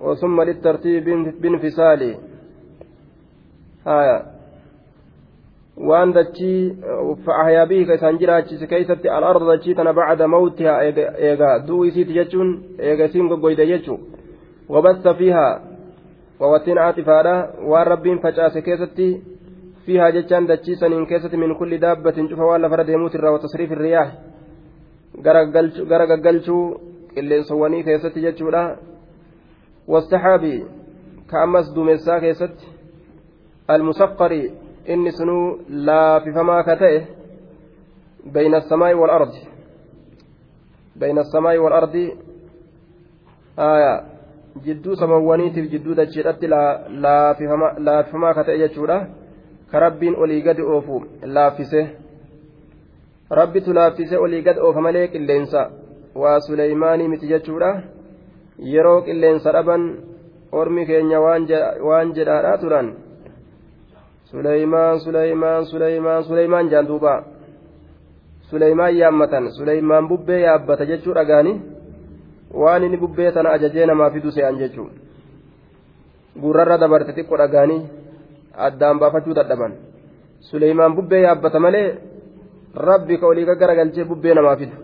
وثم 0.02 0.42
للترتيب 0.42 1.04
بانفصال. 1.42 2.02
آية. 3.88 4.35
Waan 5.78 6.14
dachii 6.14 6.78
fa'ahyaa 7.26 7.66
bihi 7.66 7.86
ka 7.86 7.94
isaan 8.00 8.20
jiraachise 8.20 8.68
keessatti 8.68 9.10
al'arda 9.10 9.46
dachii 9.46 9.76
tana 9.76 9.94
bacda 9.94 10.28
mawtihaa 10.28 10.84
eega 10.84 11.60
du'u 11.68 11.86
isiiti 11.86 12.14
jechuun 12.14 12.52
eega 12.80 13.06
isiin 13.06 13.28
goggoyde 13.28 13.66
jechuu 13.72 14.00
wabassa 14.70 15.14
fiihaa 15.14 15.60
wawattiin 16.40 16.80
aatifaadha 16.86 17.36
waan 17.72 17.88
rabbiin 17.88 18.20
facaase 18.20 18.62
keessatti 18.62 19.10
fiihaa 19.86 20.12
jechaan 20.12 20.48
dachii 20.48 20.76
saniin 20.76 21.08
keessatti 21.12 21.38
min 21.38 21.56
kulli 21.56 21.82
daabbatin 21.82 22.30
cufa 22.30 22.50
waan 22.52 22.62
lafarra 22.62 22.88
deemuutirraa 22.88 23.36
watasriif 23.38 23.72
irriyaah 23.72 24.10
gara 25.90 26.06
gaggalchuu 26.08 26.64
qilleensowwanii 27.16 27.84
keessatti 27.84 28.22
jechuudha 28.28 28.64
wastaxaabii 29.88 30.60
ka 31.28 31.42
ammas 31.42 31.76
duumessaa 31.76 32.20
keessatti 32.20 32.66
almusaqqarii 33.68 34.65
inni 34.88 35.12
sunuu 35.12 35.60
laafifamaa 35.90 36.64
ka 36.64 36.76
ta'e 36.76 37.00
bayna 38.34 38.58
asamaa'i 38.58 38.96
walardi 39.02 39.42
bayna 41.00 41.22
asamaa'i 41.22 41.58
walardi 41.58 42.04
aya 43.58 43.94
jidduu 44.64 44.96
samawwaniitiif 44.96 45.70
jidduu 45.72 45.96
dachiidhatti 45.96 46.48
laafifamaa 46.48 48.34
ka 48.34 48.44
ta'e 48.44 48.58
jechuudha. 48.58 49.08
Ka 49.72 49.80
rabbiin 49.80 50.16
olii 50.16 50.42
gadi 50.42 50.62
oofu 50.62 51.04
laaffise. 51.24 51.82
Rabbitu 53.30 53.74
laaffise 53.74 54.18
olii 54.18 54.42
gad 54.42 54.58
oofa 54.58 54.82
malee 54.82 55.08
qilleensa. 55.08 55.70
Waa 56.16 56.40
suleymaanii 56.40 57.08
miti 57.08 57.28
jechuudha. 57.28 57.82
Yeroo 58.60 59.02
qilleensa 59.02 59.52
dhaban 59.52 59.98
ormi 60.52 60.86
keenya 60.86 61.20
waan 61.22 62.14
jedhaadhaa 62.14 62.58
turan 62.58 62.94
suleymaan 64.36 65.00
suleymaan 65.00 65.66
suleymaan 65.72 66.24
suleymaan 66.28 66.70
jaan 66.72 66.88
duuba 66.88 67.14
suleymaan 68.50 68.94
yaammatan 69.02 69.46
suleymaan 69.58 70.08
bubbee 70.12 70.40
yaabbata 70.46 70.84
jechuu 70.92 71.14
dhagaani 71.18 71.54
waan 72.62 72.84
inni 72.84 72.98
bubbee 73.04 73.32
tana 73.36 73.50
ajajee 73.56 73.86
namaa 73.92 74.10
fidu 74.16 74.32
se'an 74.38 74.58
jechuu 74.62 74.88
gurrarra 76.42 76.78
dabarte 76.84 77.12
xiqqo 77.18 77.36
dhagaanii 77.42 77.82
addaan 78.68 79.00
baafachuu 79.02 79.36
dadhaban 79.40 79.74
suleymaan 80.50 80.96
bubbee 80.98 81.22
yaabbata 81.28 81.60
malee 81.66 81.88
rabbi 82.90 83.18
ka 83.20 83.26
olii 83.32 83.46
gaggaragalchee 83.50 84.06
bubbee 84.12 84.34
namaa 84.40 84.58
fidu 84.62 84.78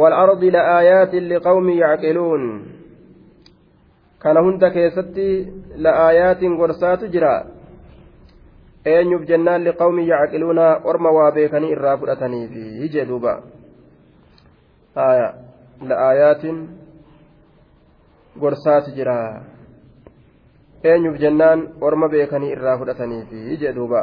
والأرض 0.00 0.44
لآيات 0.44 1.14
لقوم 1.14 1.68
يعقلون 1.70 2.42
kana 4.22 4.40
hunda 4.46 4.70
keessatti 4.70 5.26
la'aayaatiin 5.84 6.56
gorsaatu 6.60 7.08
jira 7.14 7.32
eenyuuf 8.94 9.22
jennaan 9.30 9.64
liqawmi 9.68 10.08
yacqiluuna 10.08 10.66
orma 10.84 11.10
waa 11.18 11.30
beekanii 11.38 11.72
irraa 11.76 11.96
fudhataniifi 12.00 12.64
hijee 12.82 13.04
duuba 13.08 13.32
la'aayaatiin 15.88 16.58
gorsaatu 18.40 18.90
jira 18.98 19.16
eenyuuf 20.84 21.18
jennaan 21.24 21.68
orma 21.80 22.08
beekanii 22.14 22.52
irraa 22.56 22.78
fudhataniifi 22.78 23.44
hijee 23.50 23.72
duuba 23.80 24.02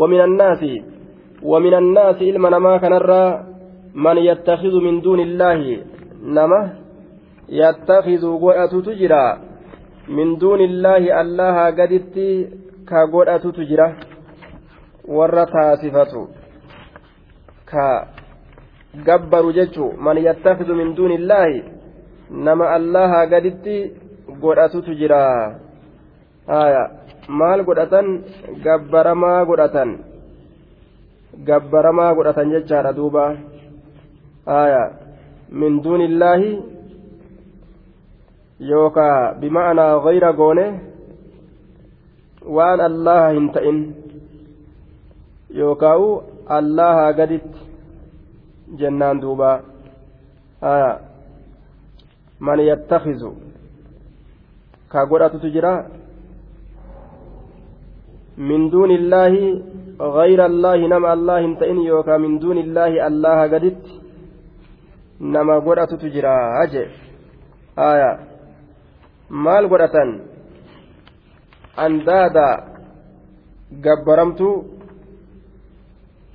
ومن 0.00 0.20
الناس 0.20 0.62
ومن 1.42 1.74
الناس 1.74 2.18
إلما 2.22 2.48
نما 2.50 2.72
كنرى 2.82 3.24
من 3.94 4.16
يتخذ 4.30 4.74
من 4.86 5.00
دون 5.00 5.20
الله 5.20 5.60
نما 6.22 6.60
يتخذ 7.48 8.22
قرأة 8.42 8.72
تجرى 8.88 9.26
من 10.08 10.28
دون 10.42 10.60
الله 10.60 11.02
الله 11.20 11.56
قدت 11.78 12.16
كقرأة 12.88 13.44
تجرى 13.58 13.88
taasifatu 15.52 16.28
ka 17.64 18.08
gabbaru 19.04 19.52
jechu 19.52 19.92
man 20.00 20.18
yattakidu 20.18 20.74
min 20.74 20.94
duuni 20.94 21.14
illaahi 21.14 21.62
nama 22.30 22.70
allaha 22.70 23.26
gaditti 23.26 23.92
godhatutu 24.40 24.94
jira 24.94 25.60
haya 26.46 26.90
maal 27.28 27.60
godhatan 27.68 28.06
gabbaramaa 28.64 29.44
godhatan 29.44 29.90
gabbaramaa 31.48 32.14
godhatan 32.16 32.50
jechaadha 32.54 32.92
duuba 32.96 33.24
haya 34.46 34.82
min 35.60 35.82
duuni 35.84 36.04
illaahi 36.10 36.50
yookaa 38.70 39.34
bima'anaa 39.40 40.00
gayra 40.06 40.32
goone 40.40 40.66
waan 42.56 42.80
allaha 42.80 43.28
hin 43.36 43.50
ta'in 43.56 43.78
yookaa'u 45.60 46.08
allaha 46.58 47.12
gaditti 47.20 47.60
jennaan 48.80 49.20
duuba 49.20 49.50
haya 50.64 50.90
man 52.40 52.60
yattakizu 52.70 53.30
ka 54.88 55.06
godhatutu 55.06 55.52
jira 55.52 55.72
من 58.38 58.70
دون 58.70 58.90
الله 58.90 59.34
غير 60.00 60.40
الله 60.46 60.78
نما 60.86 61.12
الله 61.12 61.42
تئن 61.60 61.78
يوكا 61.90 62.16
من 62.16 62.38
دون 62.38 62.58
الله 62.58 63.06
الله 63.06 63.38
قدت 63.52 63.84
نما 65.20 65.56
قرأت 65.66 65.92
تجرى 65.94 66.36
أجي 66.62 66.84
آية 67.78 68.28
maal 69.28 69.68
godhatan 69.68 70.24
andaada 71.76 72.46
gabbaramtu 73.84 74.48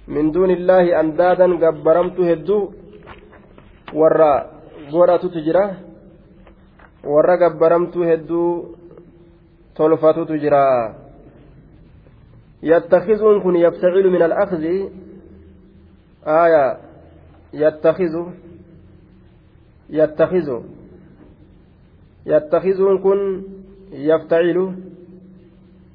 min 0.08 0.30
duunillaahi 0.34 0.94
andaadan 1.02 1.58
gabbaramtu 1.58 2.22
hedduu 2.30 2.74
warra 4.00 4.34
godhatutu 4.94 5.42
jira 5.42 5.66
warra 7.04 7.38
gabbaramtuu 7.44 8.06
hedduu 8.06 8.78
tolfatutu 9.74 10.38
jira 10.38 10.64
yattakizuun 12.64 13.42
kun 13.44 13.56
yaftacilu 13.56 14.12
min 14.12 14.22
alakzi 14.22 14.76
aya 16.26 16.80
yattakizu 17.64 18.24
yattakizu 19.90 20.58
yattakizuun 22.26 23.02
kun 23.06 23.20
yaftacilu 23.92 24.66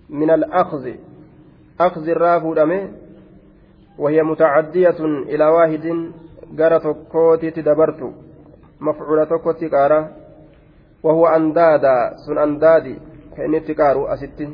min 0.09 0.31
alakzi 0.31 0.95
akzi 1.79 2.11
irraa 2.11 2.41
fuudhame 2.41 2.81
وهي 3.99 4.23
متعدية 4.23 5.01
إلى 5.27 5.45
واحد 5.45 5.85
tokkootitti 6.83 7.63
dabartu 7.63 8.15
mafcuula 8.79 9.27
tokkotti 9.27 9.71
qaara 9.71 10.15
وهو 11.03 11.27
أندادا 11.27 12.17
سن 12.27 12.39
أندادي 12.39 12.97
كأني 13.37 13.61
تقارو 13.61 14.07
أستي 14.07 14.49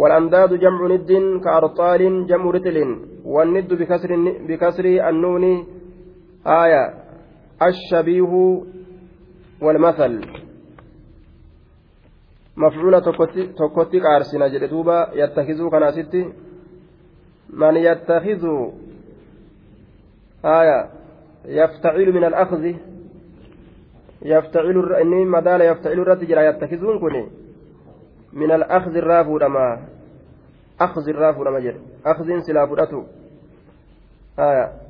والأنداد 0.00 0.54
جمع 0.64 0.80
ند 0.86 1.10
كأرطال 1.44 2.26
جمع 2.26 2.50
رتل 2.50 2.78
والند 3.24 3.70
بكسر 3.80 4.10
بكسر 4.48 4.86
النون 5.08 5.44
آية 6.46 6.82
الشبيه 7.62 8.32
والمثل. 9.62 10.12
مفعولة 12.56 12.98
تكوتي 13.58 14.00
قارسنا 14.00 14.48
جلدوبا 14.48 14.98
يتخذوا 15.14 15.70
كان 15.70 15.82
أستي 15.82 16.22
من 17.60 17.76
يتخذ؟ 17.76 18.44
آية 20.44 20.78
يفتعل 21.44 22.12
من 22.12 22.24
الأخذ. 22.24 22.64
يفتعل 24.22 24.76
إني 25.02 25.24
مدال 25.24 25.60
يفتعل 25.60 25.98
الرتجرا 26.00 26.42
يتخذون 26.48 26.98
كوني. 26.98 27.47
من 28.32 28.50
الأخذ 28.52 28.96
الرافو 28.96 29.38
لما 29.38 29.68
أخذ 30.80 31.08
الرافو 31.08 31.44
لما 31.44 31.60
جر 31.60 31.76
أخذ 32.06 32.40
سلافرته 32.40 33.06
آية 34.38 34.88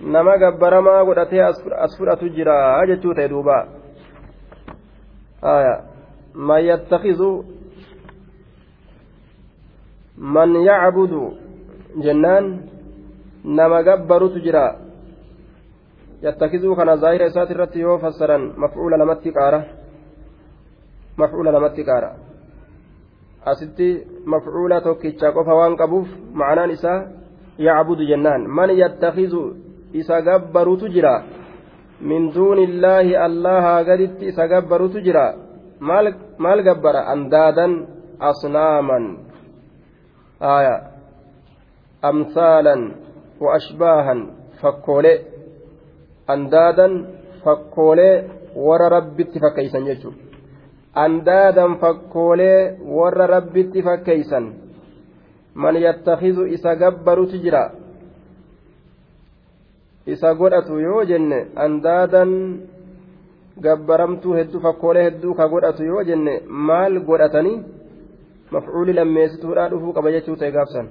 nama 0.00 0.36
gabbaramaa 0.36 1.04
godhatee 1.08 1.40
as 1.40 1.96
fudhatu 1.96 2.28
jira 2.28 2.84
jechuu 2.86 3.14
ta'e 3.14 3.28
duuba 3.28 3.66
man 6.34 6.64
yattakizu 6.64 7.44
man 10.16 10.52
yacbudu 10.60 11.38
jennaan 11.96 12.68
nama 13.44 13.82
gabbarutu 13.82 14.40
jira 14.40 14.76
yattakizuu 16.22 16.76
kana 16.76 16.96
zaahira 16.96 17.26
isaati 17.32 17.52
irratti 17.56 17.80
yoo 17.80 17.98
fassaran 17.98 18.52
mafcuula 18.56 18.96
lamatti 18.96 19.32
qaara 19.32 19.64
mafcuula 21.16 21.52
lamatti 21.56 21.84
qaara 21.88 22.10
asitti 23.50 23.88
mafcuula 24.32 24.80
tokkicha 24.80 25.32
qofa 25.36 25.54
waan 25.60 25.76
qabuuf 25.80 26.08
ma'anaan 26.40 26.70
isaa 26.76 27.00
yacbudu 27.66 28.08
jennaan 28.10 28.42
man 28.58 28.70
yattakizu 28.82 29.42
isa 30.00 30.22
gabbarutu 30.28 30.88
jira 30.94 31.14
min 32.00 32.32
duuni 32.34 32.64
illaahi 32.68 33.16
allahaa 33.26 33.84
gaditti 33.88 34.28
isa 34.32 34.48
gabbarutu 34.52 35.00
jira 35.06 35.26
maal 36.38 36.62
gabbara 36.68 37.06
andaadan 37.12 37.72
asnaaman 38.30 39.04
aya 40.56 40.76
amsaalan 42.10 42.82
wa 43.40 43.54
ashbaahan 43.58 44.20
fakkoolee 44.60 45.18
andaadan 46.34 46.92
fakkoolee 47.44 48.14
warra 48.66 48.88
rabbitti 48.96 49.40
fakkeeysan 49.44 49.88
jechuudha 49.88 50.25
andaadan 51.04 51.76
fakkoolee 51.80 52.78
warra 52.98 53.26
rabbitti 53.26 53.82
fakkeeysan 53.82 54.46
man 55.54 55.76
yattakizu 55.76 56.46
isa 56.46 56.76
gabbarutu 56.76 57.38
jira. 57.44 57.70
Isa 60.06 60.34
godhatu 60.34 60.78
yoo 60.80 61.04
jenne 61.04 61.38
andaadan 61.56 62.32
gabbaramtuu 63.60 64.34
hedduu 64.38 64.60
fakkoolee 64.60 65.04
hedduu 65.04 65.34
ka 65.34 65.48
godhatu 65.48 65.84
yoo 65.84 66.02
jenne 66.04 66.42
maal 66.48 67.00
godhatanii 67.08 67.62
mafcuuli 68.50 68.92
lammeessituudhaa 68.92 69.70
dhufuu 69.70 69.92
qaba 69.92 70.12
jechuu 70.12 70.36
ta'e 70.36 70.52
gaafsan. 70.52 70.88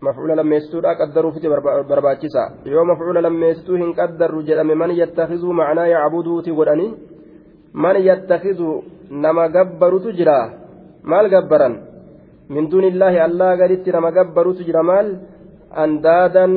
Mafcuula 0.00 0.36
lammeessituudha 0.36 0.94
qaddaruufiti 0.94 1.48
barbaachisa. 1.88 2.50
Yoo 2.64 2.84
mafcuula 2.84 3.22
lammeessituu 3.22 3.76
hin 3.76 3.94
qaddarru 3.94 4.42
jedhame 4.42 4.74
man 4.74 4.96
yattakizuu 4.96 5.52
macnaa 5.52 5.86
yacbuduuti 5.86 6.52
godhanii 6.52 6.94
man 7.72 7.96
yattakidu 8.02 8.84
nama 9.10 9.48
gabbarutu 9.48 10.12
jira. 10.12 10.52
Maal 11.02 11.28
gabbaran? 11.30 11.74
Min 12.48 12.70
duunillaahi 12.70 13.18
allaa 13.18 13.56
gaditti 13.56 13.90
nama 13.92 14.10
gabbarutu 14.10 14.64
jira 14.64 14.82
maal? 14.82 15.18
Andaadan 15.70 16.52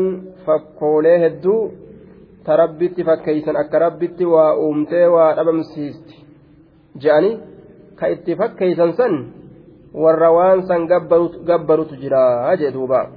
fakkoolee 0.45 1.17
hedduu 1.23 1.71
ta 2.45 2.57
rabbitti 2.57 3.03
fakkeeysan 3.05 3.55
akka 3.55 3.79
rabbitti 3.79 4.25
waa 4.25 4.57
uumtee 4.57 5.07
waa 5.07 5.35
dhabamsiisti. 5.37 6.15
Je'anii 6.97 7.39
ka 7.95 8.09
itti 8.09 8.35
fakkeeysan 8.35 8.93
san 8.97 9.13
warra 9.93 10.31
waan 10.33 10.65
san 10.67 10.87
gabbarutu 10.89 11.95
jira 12.01 12.55
jee 12.57 12.73
duuba. 12.73 13.09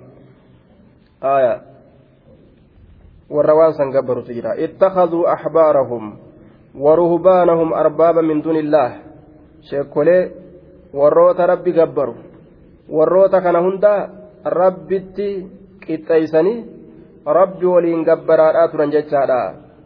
Warra 3.30 3.54
waan 3.56 3.72
san 3.74 3.90
gabbarutu 3.90 4.32
jira. 4.37 4.54
Ittakaduu 4.61 5.24
axbaarahum 5.26 6.25
waruhbaanahum 6.84 7.72
arbaaba 7.72 8.22
min 8.22 8.42
duuni 8.44 8.60
illaah 8.64 8.92
sheekkolee 9.68 10.22
warroota 10.92 11.46
rabbi 11.46 11.72
gabbaru. 11.72 12.14
Warroota 12.88 13.40
kana 13.40 13.60
hunda 13.60 13.92
rabbitti 14.44 15.28
qixxeeysanii 15.86 16.64
rabbi 17.26 17.66
waliin 17.66 18.04
gabbaraadhaa 18.04 18.68
turan 18.68 18.92
jechaadha. 18.92 19.40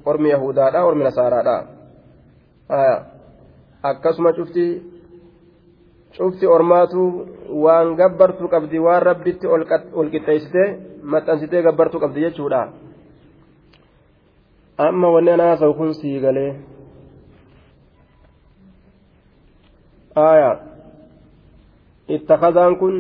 Ormi 0.05 0.31
yahudaadha 0.31 0.85
ormi 0.85 1.05
nasaaraadha 1.05 1.57
akkasuma 3.83 4.33
cufti 4.33 4.83
cufti 6.17 6.47
ormaatu 6.47 7.27
waan 7.65 7.97
gabbartuu 7.97 8.49
qabdi 8.49 8.79
waan 8.79 9.03
rabbitti 9.03 9.47
ol 9.47 10.11
qixxeessitee 10.13 10.69
maxxansitee 11.03 11.63
gabbartuu 11.63 12.01
qabdi 12.01 12.21
jechuudha. 12.27 12.69
Amma 14.79 15.09
wanni 15.15 15.31
anaasa'u 15.31 15.75
kun 15.75 15.95
siigalee. 15.95 16.80
Aayaa 20.17 20.57
ittakadaan 22.09 22.77
kun 22.77 22.95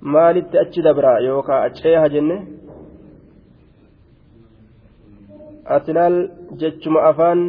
maalitti 0.00 0.58
achi 0.58 0.82
dabra 0.82 1.18
yookaan 1.20 1.72
ceeha 1.78 2.08
jenne 2.14 2.36
asilaal 5.76 6.16
jechuma 6.60 7.00
afaan 7.10 7.40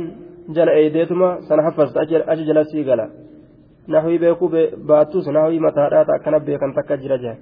jala 0.55 0.71
eeydeetuma 0.79 1.29
sana 1.47 1.63
haffasta 1.63 1.99
achi 2.31 2.45
jala 2.49 2.63
sii 2.71 2.83
gala 2.83 3.07
nahwii 3.87 4.19
beekuu 4.23 4.49
baattus 4.87 5.27
nahwii 5.27 5.59
mataadhaata 5.59 6.13
akkana 6.17 6.39
beekan 6.39 6.73
takka 6.73 6.97
jira 6.97 7.17
jee 7.17 7.35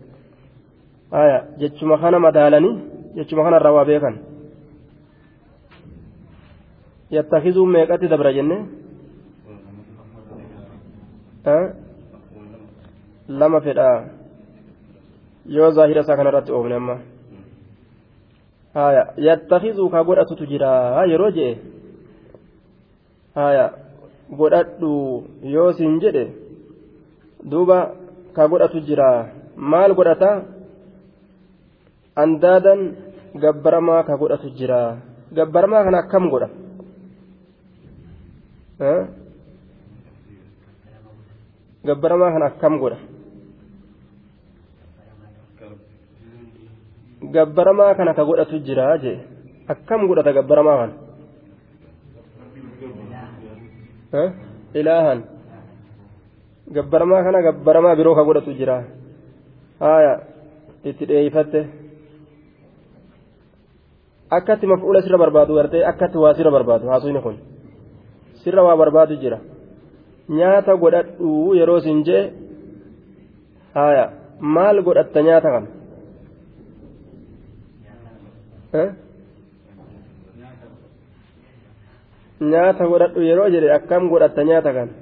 aya 1.12 1.38
jechuma 1.62 1.98
kana 1.98 2.20
madaalanii 2.20 2.76
jechuma 3.16 3.44
kana 3.44 3.58
irraa 3.60 3.74
waa 3.78 3.86
beekan 3.86 4.16
yattakizuu 7.16 7.66
meeqatti 7.66 8.08
dabra 8.08 8.34
jenne 8.34 8.58
lama 13.28 13.62
fedha 13.62 13.90
yoo 15.46 15.72
zaahira 15.72 16.02
isaa 16.02 16.18
kanarratti 16.20 16.52
oofne 16.52 16.76
amma 16.76 16.96
haya 18.74 19.04
yattakizuu 19.18 19.90
ka 19.90 20.04
godhatutu 20.04 20.46
jira 20.52 20.72
yeroo 21.12 21.32
je'e 21.38 21.54
haya 23.36 23.66
godhadhu 24.40 24.92
yoo 25.56 25.70
siin 25.78 26.00
jedhe 26.04 26.26
duuba 27.52 27.78
ka 28.36 28.48
godhatu 28.48 28.80
jira 28.88 29.10
maal 29.56 29.94
godhata 29.98 30.32
andaadan 32.24 32.80
gabbaramaa 33.44 34.04
ka 34.04 34.18
godhatu 34.22 34.54
jira 34.60 34.82
gabbaramaa 35.38 35.84
kana 35.86 35.98
akkam 36.04 36.30
godha 36.30 36.50
gabbaramaa 41.86 42.32
kana 42.32 42.46
akkam 42.46 42.78
godha? 42.80 42.98
Gabbaramaa 47.22 47.96
kana 47.98 48.14
ka 48.14 48.24
godhatu 48.26 48.60
jira 48.66 48.98
jee? 48.98 49.20
Akkam 49.68 50.08
godhata 50.08 50.34
gabbaramaa 50.34 50.78
kana? 50.82 50.94
Ilaahan. 54.74 55.20
Gabbaramaa 56.72 57.24
kana 57.26 57.40
gabbaramaa 57.42 57.96
biroo 57.96 58.16
ka 58.16 58.24
godhatu 58.24 58.54
jira? 58.54 58.84
Haya 59.80 60.14
itti 60.86 61.06
dheeyfatte. 61.06 61.62
Akkatti 64.32 64.66
maf'uula 64.68 65.02
sirra 65.02 65.18
barbaadu 65.18 65.56
gartee 65.56 65.84
akkatti 65.86 66.18
waa 66.18 66.34
sirra 66.34 66.52
barbaadu 66.52 66.88
haasuyni 66.88 67.22
kun. 67.22 67.38
Sirra 68.44 68.64
waa 68.64 68.78
barbaadu 68.78 69.18
jira 69.20 69.51
nyaata 70.30 70.76
godhadhu 70.82 71.56
yeroo 71.60 71.80
sin 71.86 72.04
jee 72.08 72.24
haya 73.74 74.06
maal 74.40 74.82
godhatta 74.86 75.20
nyaata 75.28 75.50
kana 75.54 75.68
nyaata 82.52 82.84
godhadhu 82.92 83.22
yeroo 83.30 83.50
jedhe 83.54 83.74
akkam 83.78 84.04
godhatta 84.12 84.44
nyaata 84.50 84.72
kana 84.78 84.94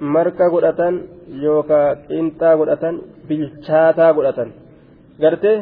marqa 0.00 0.50
godhatan 0.50 0.94
yookaan 1.42 1.96
qinxaa 2.08 2.56
godhatan 2.56 2.94
bilchaataa 3.28 4.12
godhatan 4.16 4.48
gartee 5.20 5.58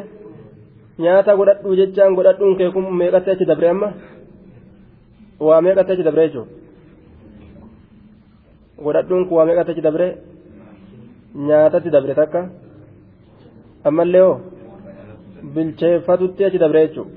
nyaata 1.03 1.35
godhadhu 1.39 1.75
jechaan 1.79 2.15
godhadhuun 2.17 2.57
kee 2.57 2.71
kun 2.71 2.85
meeqatti 2.99 3.31
achi 3.31 3.45
dabre 3.49 3.69
amma 3.69 3.89
waa 5.39 5.61
meeqatti 5.61 5.91
achi 5.93 6.07
dabre 6.07 6.27
jechuudha 6.27 6.51
godhadhuun 8.83 9.23
kun 9.27 9.37
waa 9.37 9.47
meeqatti 9.49 9.71
achi 9.71 9.87
dabre 9.87 10.07
nyaatatti 11.47 11.89
dabre 11.95 12.13
takka 12.19 12.41
ammallee 13.87 14.23
hoo 14.27 14.35
bilcheeffatutti 15.53 16.41
achi 16.47 16.63
dabre 16.63 16.85
jechuudha 16.85 17.11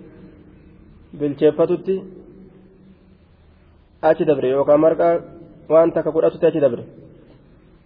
bilcheeffatutti 1.19 1.95
achi 4.09 4.25
dabre 4.31 4.49
yookaan 4.55 4.83
marqaa. 4.87 5.15
waan 5.71 5.93
takka 5.95 6.11
godhatutti 6.11 6.47
achi 6.47 6.61
dabre 6.61 6.83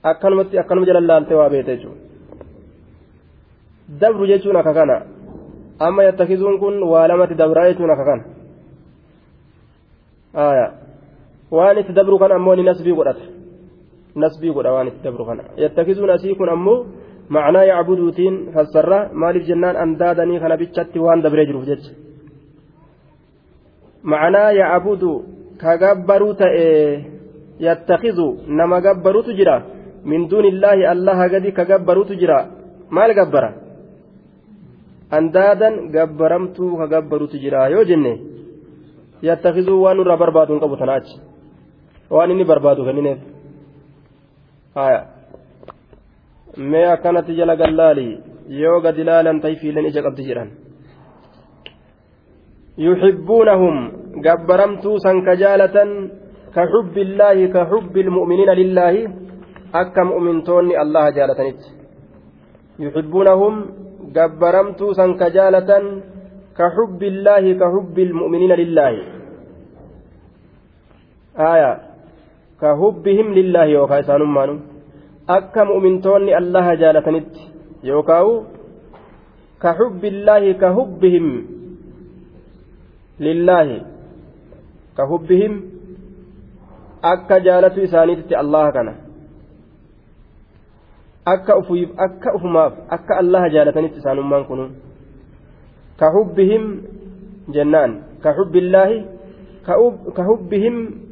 akkanumatti 0.03 0.59
akkanuma 0.59 0.87
jala 0.89 1.01
laaltee 1.01 1.37
waa 1.41 1.51
beete 1.55 1.77
jechuudha 1.77 2.01
dabru 4.01 4.29
jechuun 4.31 4.57
akka 4.61 4.73
kana 4.79 4.97
amma 5.87 6.07
yattakizuun 6.09 6.57
kun 6.63 6.77
waa 6.93 7.09
lamatti 7.09 7.41
dabraa 7.41 7.67
jechuun 7.71 7.93
akka 7.95 8.05
kana 8.11 8.25
ni 12.57 12.63
nasbii 12.71 12.97
godhata 12.99 13.25
nasbii 14.17 14.53
godha 14.55 14.73
waan 14.73 14.89
itti 14.89 15.03
dabru 15.05 15.25
kana 15.25 15.43
yattakizuun 15.57 16.11
asii 16.11 16.35
kun 16.39 16.49
ammoo 16.49 16.87
macnaa 17.29 17.65
yacbuduutiin 17.73 18.35
fassarra 18.55 18.99
maaliif 19.13 19.47
jennaan 19.47 19.77
andaadanii 19.85 20.39
kana 20.43 20.57
bichatti 20.57 20.99
waan 21.05 21.23
dabree 21.23 21.47
jiruuf 21.47 21.67
jecha 21.71 21.93
macnaa 24.13 24.51
yacbudu 24.61 25.11
ka 25.63 25.79
gabbaruu 25.83 26.35
ta'ee 26.43 27.05
yattakizu 27.67 28.27
nama 28.59 28.81
gabbarutu 28.87 29.33
jira 29.39 29.57
min 30.11 30.29
duuni 30.31 30.49
illaahi 30.53 30.87
allaha 30.95 31.29
gadi 31.33 31.53
ka 31.53 31.65
gabbarutu 31.71 32.15
jira 32.21 32.39
maal 32.91 33.15
gabbara 33.19 33.51
andaadan 35.17 35.75
gabbaramtuu 35.95 36.77
ka 36.81 36.87
gabbarutu 36.93 37.37
jira 37.43 37.69
yoo 37.75 37.85
jenne 37.91 38.13
yattakizuu 39.29 39.79
waan 39.85 39.97
nurraa 40.01 40.21
barbaadu 40.23 40.55
hin 40.55 40.63
qabu 40.65 40.77
tanaachi 40.83 41.17
waan 42.17 42.31
inni 42.35 42.49
barbaadu 42.51 42.87
kennineef 42.89 43.21
haya 44.81 45.01
mee 46.73 46.85
akkanatti 46.97 47.39
jala 47.39 47.61
gallaali 47.63 48.09
yoo 48.63 48.81
gad 48.85 48.99
ilaalan 49.05 49.41
tayfiilen 49.47 49.89
ija 49.93 50.07
qabdi 50.07 50.29
jedhan 50.29 50.51
yuxibbuunahum 52.89 53.77
gabbaramtuu 54.27 54.99
san 55.07 55.25
ka 55.29 55.41
jaalatan 55.45 55.91
كحب 56.55 56.97
الله 57.07 57.39
كحب 57.55 57.95
المؤمنين 58.07 58.51
لله 58.61 58.95
أكا 59.81 60.03
مؤمنتون 60.11 60.67
الله 60.83 61.05
جالتنت 61.17 61.61
يحبونهم 62.85 63.55
جبرمتو 64.17 64.87
سن 64.99 65.11
كجالة 65.21 65.71
كحب 66.59 67.01
الله 67.13 67.45
aya 71.37 71.71
ka 72.61 72.75
hubbihim 72.81 73.33
lillaahi 73.33 73.73
yookaa 73.73 73.99
isaanummaanu 74.05 74.55
akka 75.37 75.65
mu'mintoonni 75.65 76.35
allaha 76.41 76.77
jaalatanitti 76.77 77.43
yookaa'u 77.83 78.33
ka 79.59 79.73
hubbillaahi 79.79 80.55
ka 80.63 80.71
hubbihim 80.79 81.27
lillaahi 83.19 83.79
ka 84.97 85.07
hubbihim 85.13 85.63
akka 87.03 87.41
jaalatu 87.41 87.81
isaaniititti 87.83 88.35
allaha 88.37 88.73
kana. 88.73 88.93
Akka 91.25 91.57
ufuif 91.57 91.91
akka 91.97 92.35
ufumaaf 92.37 92.73
akka 92.89 93.17
allaha 93.17 93.49
jaalatanitti 93.49 93.99
isaanummaan 93.99 94.45
kunu 94.45 94.67
ka 95.99 96.11
hubbihim 96.13 96.65
jennaan 97.49 97.93
ka 98.23 98.33
hubbillaahi 98.37 98.99
ka 100.17 100.23
hubbihim 100.29 101.04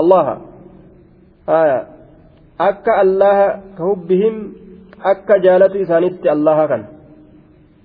allaha 0.00 0.34
haya 1.52 1.78
akka 2.68 2.92
allaha 3.04 3.46
ka 3.76 3.82
hubbihim 3.90 4.36
akka 5.12 5.40
jaalatu 5.46 5.82
isaanitti 5.84 6.28
allaha 6.34 6.64
kan 6.72 6.82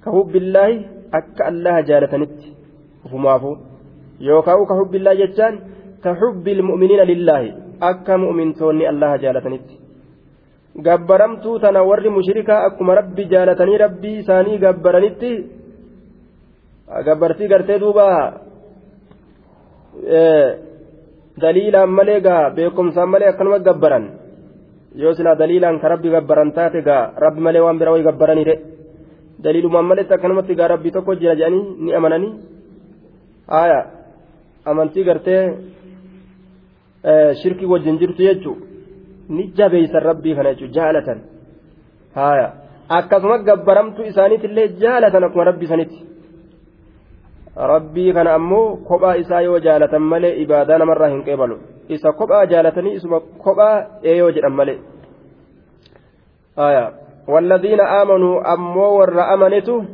ka 0.03 0.09
hubbillaahi 0.17 0.77
akka 1.19 1.41
allaha 1.51 1.79
jaalatanitti 1.89 2.47
ufumaafu 3.05 3.51
yookaan 4.29 4.65
ka 4.69 4.79
hubbillaahi 4.79 5.21
jechaan 5.23 5.55
ka 6.03 6.11
hubbil 6.21 6.61
mu'miniina 6.69 7.09
lillaahi 7.11 7.49
akka 7.91 8.21
mu'mintoonni 8.23 8.89
allaha 8.91 9.17
jaalatanitti 9.23 9.75
gabbaramtuu 10.87 11.59
tana 11.63 11.83
warri 11.89 12.09
mushrikaa 12.17 12.63
akkuma 12.69 12.95
rabbi 12.99 13.23
jaalatanii 13.33 13.77
rabbii 13.85 14.17
isaanii 14.23 14.57
gabbaranitti 14.65 15.31
gabbartii 17.07 17.47
gartee 17.53 17.79
duuba 17.83 18.07
daliilaan 21.41 21.89
malee 21.97 22.19
gaa 22.27 22.43
beekumsaan 22.57 23.09
malee 23.13 23.29
akkanuma 23.31 23.59
gabbaran 23.67 24.05
yoo 25.01 25.13
silaa 25.17 25.35
daliilaan 25.41 25.79
ka 25.81 25.87
rabbi 25.93 26.09
gabbaran 26.15 26.49
taate 26.57 26.79
gaa 26.87 27.03
rabbi 27.23 27.41
malee 27.47 27.61
waan 27.65 27.77
bira 27.79 27.91
wayi 27.93 28.03
gabbaranii 28.09 28.45
de 28.49 28.55
daliilumaan 29.43 29.85
maletti 29.91 30.13
akkanumatti 30.17 30.53
gaa 30.59 30.67
rabbii 30.73 30.91
tokko 30.95 31.11
jira 31.21 31.35
jedhanii 31.39 31.63
ni 31.83 31.91
amananii 31.99 32.33
haaya 33.53 33.79
amantii 34.69 35.03
gartee 35.09 35.41
shirkii 37.41 37.69
wajjin 37.73 37.97
jirtu 38.01 38.21
jechuun 38.27 38.59
ni 39.35 39.43
jabeeysan 39.57 40.03
rabbii 40.09 40.35
kana 40.37 40.49
jechuun 40.53 40.73
jaalatan 40.77 41.19
haaya 42.17 42.47
akkasuma 42.97 43.37
gabbaramtu 43.49 44.01
isaaniitillee 44.11 44.67
jaalatan 44.81 45.23
akkuma 45.27 45.45
rabbii 45.49 45.69
sanitti 45.73 45.97
rabbii 47.57 48.13
kana 48.13 48.33
ammoo 48.33 48.75
kophaa 48.89 49.15
isaa 49.23 49.41
yoo 49.41 49.59
jaalatan 49.59 50.01
malee 50.01 50.35
ibaadaa 50.43 50.77
namarraa 50.77 51.09
hin 51.09 51.23
qeebalu 51.23 51.57
isa 51.89 52.13
kophaa 52.13 52.45
jaalatanii 52.45 52.93
isuma 52.99 53.19
kophaa 53.45 53.75
eeyoo 54.03 54.31
jedhan 54.31 54.53
malee 54.61 54.79
haaya 56.55 56.87
والذين 57.27 57.81
آمنوا 57.81 58.53
أمو 58.53 58.87
ور 58.99 59.33
أمنته 59.33 59.85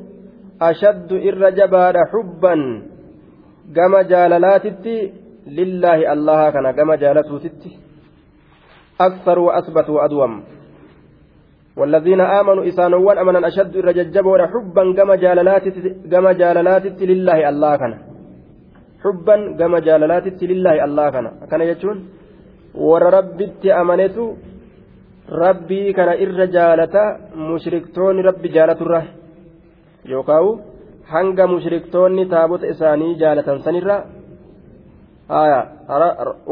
أشد 0.62 1.14
إر 1.14 1.50
جبار 1.50 1.96
حبا 2.12 2.56
كما 3.76 4.02
جاللاتتي 4.02 5.12
لله 5.48 6.14
الله 6.14 6.50
كان 6.50 6.72
كما 6.72 6.96
جالته 6.96 7.38
ستي 7.40 7.72
أكثر 9.02 9.40
وأثبت 9.40 9.90
وأدوم 9.90 10.44
والذين 11.80 12.22
آمنوا 12.40 12.68
إسانوان 12.70 13.18
أمنا 13.18 13.48
أشد 13.48 13.76
الرججب 13.82 14.26
حبا 14.54 14.84
كما 14.98 15.16
جاللات 15.24 15.66
كما 16.12 16.32
جاللات 16.42 16.86
لله 17.12 17.40
الله 17.50 17.72
كان. 17.82 17.94
حبا 19.04 19.36
كما 19.60 19.80
جاللات 19.88 20.26
لله 20.52 20.76
الله 20.86 21.06
كان. 21.14 21.26
كان 21.52 21.62
يجون؟ 21.72 21.98
ور 22.88 23.04
ربي 23.18 23.74
أمنته 23.82 24.28
ربي 25.44 25.94
كان 25.98 26.10
جالتا 26.56 27.04
مشركتون 27.52 28.16
ربي 28.28 28.48
جالت 28.56 28.80
الره 28.82 29.04
يوكاو؟ 30.14 30.46
hanga 31.12 31.48
mushriktoonni 31.48 32.26
taabota 32.26 32.68
isaanii 32.68 33.16
jaalatan 33.16 33.60
sanirra 33.64 33.98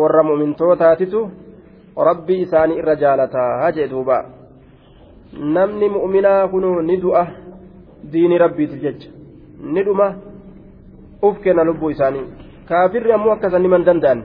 warra 0.02 0.24
mu'mintootaatitu 0.24 1.22
rabbii 2.10 2.42
isaanii 2.42 2.78
irra 2.82 2.96
jaalataa 3.04 3.72
jee 3.78 3.88
duuba 3.94 4.18
namni 5.34 5.90
mu'minaa 5.90 6.48
kunuu 6.48 6.82
ni 6.82 6.98
du'a 7.02 7.26
diini 8.12 8.38
rabbiitiif 8.38 8.82
jecha. 8.82 9.10
Ni 9.74 9.84
dhuma 9.84 10.16
uf 11.22 11.40
kenna 11.44 11.64
lubbuu 11.64 11.90
isaanii. 11.90 12.26
Kaafirri 12.68 13.14
ammoo 13.14 13.32
akkasan 13.32 13.62
niman 13.62 13.86
danda'an 13.86 14.22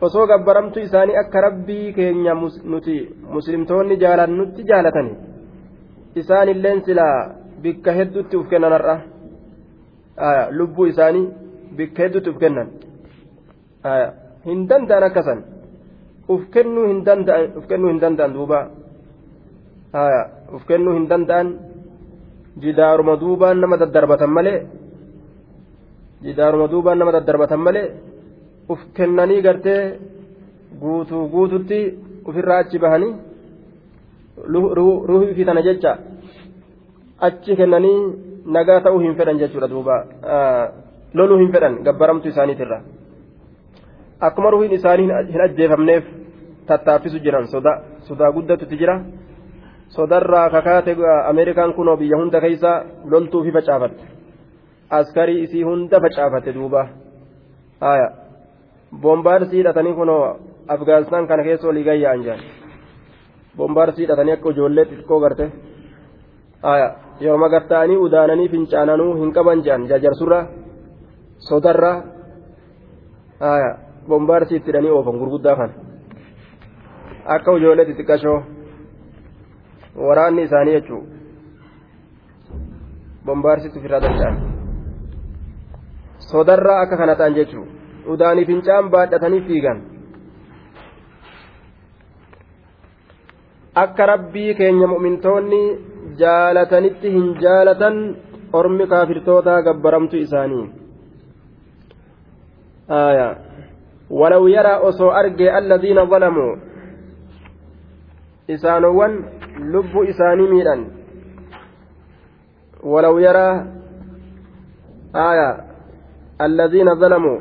osoo 0.00 0.26
gabbaramtu 0.26 0.80
isaanii 0.80 1.16
akka 1.16 1.40
rabbii 1.40 1.92
keenya 1.92 2.34
nuti 2.64 2.96
muslimtoonni 3.34 3.96
jaalannutti 3.96 4.64
jaalatani. 4.70 5.16
Isaan 6.16 6.48
illeen 6.48 6.82
silaa 6.84 7.34
bikka 7.62 7.92
hedduutti 7.92 8.36
uf 8.36 8.48
kennan 8.48 8.72
har'a. 8.72 8.98
Lubbuu 10.50 10.86
isaanii 10.86 11.28
bikka 11.76 12.02
hedduutti 12.02 12.30
uf 12.30 12.38
kennan. 12.38 12.68
Hin 14.44 14.68
danda'an 14.68 15.04
hin 16.88 17.04
danda'an 17.06 17.44
uf 17.56 17.66
kennuu 17.68 17.88
hin 17.88 18.00
danda'an 18.00 18.34
duuba 18.34 18.60
uf 19.92 20.62
kennuu 20.68 20.94
hin 20.94 21.08
danda'an 21.08 21.48
jidaaruma 22.62 23.16
duubaan 23.20 23.60
nama 23.60 23.76
daddarbatan 23.80 24.30
malee 24.30 24.66
jidaaruma 26.22 26.68
duubaan 26.72 26.98
nama 26.98 27.12
daddarbatan 27.12 27.60
malee 27.60 27.86
uf 28.68 28.80
kennanii 28.96 29.42
gartee 29.42 29.98
guutuu 30.80 31.28
guututti 31.28 31.80
ofirraa 32.28 32.58
achi 32.64 32.78
bahanii 32.78 33.14
ruhii 35.08 35.34
fi 35.34 35.44
tana 35.44 35.62
jecha 35.68 35.92
achi 37.28 37.56
kennanii 37.56 37.98
nagaa 38.56 38.80
ta'uu 38.80 39.00
hin 39.04 39.14
fedhan 39.18 39.40
jechuudha 39.42 39.68
duuba 39.74 39.96
loluu 41.14 41.38
hin 41.38 41.52
fedhan 41.52 41.80
gabbaramtu 41.86 42.28
isaaniitirra 42.28 42.78
akkuma 44.20 44.50
ruhiin 44.50 44.72
isaanii 44.78 45.08
hin 45.32 45.40
ajjeefamneef 45.46 46.04
tattaaffisu 46.68 47.18
jiran 47.24 47.46
sodaa 48.08 48.32
guddatutti 48.36 48.76
jira 48.82 49.00
sodarraa 49.96 50.50
kakaate 50.50 50.92
ameerikaan 51.30 51.72
kunoo 51.78 51.96
biyya 52.00 52.16
hunda 52.20 52.40
keessa 52.44 52.72
loltuu 53.10 53.42
fi 53.44 53.50
facaafatte 53.56 54.04
askarii 54.98 55.42
isii 55.46 55.62
hunda 55.68 56.00
facaafatte 56.04 56.52
duuba 56.56 56.82
haya 57.86 58.08
bombaarsii 59.02 59.58
hidhatanii 59.60 59.94
kunoo 60.00 60.22
afgaanistaan 60.74 61.26
kana 61.30 61.42
keessa 61.48 61.68
olii 61.68 61.84
gayya'an 61.88 62.22
jiran 62.24 62.40
bombaarsii 63.56 64.02
hidhatanii 64.04 64.32
akka 64.36 64.50
ijoollee 64.54 64.84
xixiqqoo 64.90 65.20
garte 65.24 65.46
haya 66.68 66.88
yeroo 67.20 67.38
magartaa'anii 67.44 67.98
udaananii 68.06 68.48
fincaananuu 68.54 69.10
hin 69.20 69.32
qaban 69.38 69.62
jiran 69.66 69.88
jajarsurra 69.92 70.40
sodarra 71.48 71.92
haya 73.46 73.70
bombaarsii 74.08 74.56
itti 74.60 74.70
hidhanii 74.70 74.92
oofan 74.98 75.18
gurguddaa 75.24 75.56
kana 75.56 75.74
akka 77.36 77.50
ijoollee 77.60 77.86
xixiqqashoo 77.90 78.38
waraanni 80.06 80.42
isaanii 80.48 80.74
jechuun 80.76 81.04
bombaarsitti 83.26 83.78
ofirraa 83.78 84.00
danda'an. 84.04 84.36
Sodarraa 86.30 86.80
akka 86.84 86.96
kana 86.96 87.16
ta'an 87.20 87.34
jechuun 87.38 87.68
udaanii 88.14 88.46
fincaan 88.50 88.90
baadhatanii 88.90 89.40
fiigan. 89.48 89.82
Akka 93.84 94.06
rabbii 94.12 94.54
keenya 94.60 94.86
mu'mintoonni 94.92 95.62
jaalatanitti 96.22 97.12
hin 97.16 97.26
jaalatan 97.42 97.98
ormi 98.52 98.86
kaafirtootaa 98.92 99.62
gabbaramtu 99.62 100.16
isaanii. 100.16 100.66
Walaw 104.20 104.48
yaraa 104.48 104.78
osoo 104.90 105.10
argee 105.20 105.50
alladiina 105.60 106.06
zalamuu 106.12 106.52
isaanowwan 108.48 109.18
lubbu 109.58 110.04
isaanii 110.04 110.48
miidhan 110.48 110.86
walaw 112.82 113.18
yaraa 113.20 113.66
aya 115.12 115.64
alladiina 116.38 116.94
zalamuu 116.94 117.40